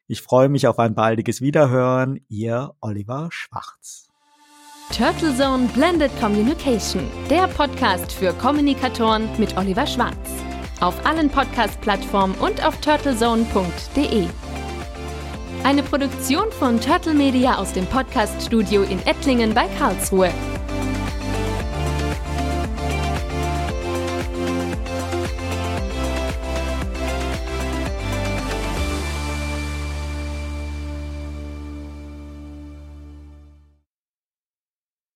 Ich 0.06 0.22
freue 0.22 0.48
mich 0.48 0.68
auf 0.68 0.78
ein 0.78 0.94
baldiges 0.94 1.40
Wiederhören. 1.40 2.20
Ihr 2.28 2.72
Oliver 2.80 3.30
Schwarz. 3.32 4.08
Turtle 4.96 5.36
Zone 5.36 5.68
Blended 5.74 6.12
Communication, 6.20 7.02
der 7.28 7.48
Podcast 7.48 8.12
für 8.12 8.32
Kommunikatoren 8.32 9.28
mit 9.38 9.56
Oliver 9.56 9.86
Schwarz. 9.86 10.16
Auf 10.80 11.04
allen 11.04 11.28
Podcast-Plattformen 11.28 12.36
und 12.36 12.64
auf 12.64 12.80
turtlezone.de. 12.80 14.28
Eine 15.64 15.82
Produktion 15.82 16.50
von 16.52 16.80
Turtle 16.80 17.14
Media 17.14 17.56
aus 17.56 17.72
dem 17.72 17.84
Podcast-Studio 17.86 18.82
in 18.82 19.04
Ettlingen 19.06 19.52
bei 19.52 19.66
Karlsruhe. 19.78 20.30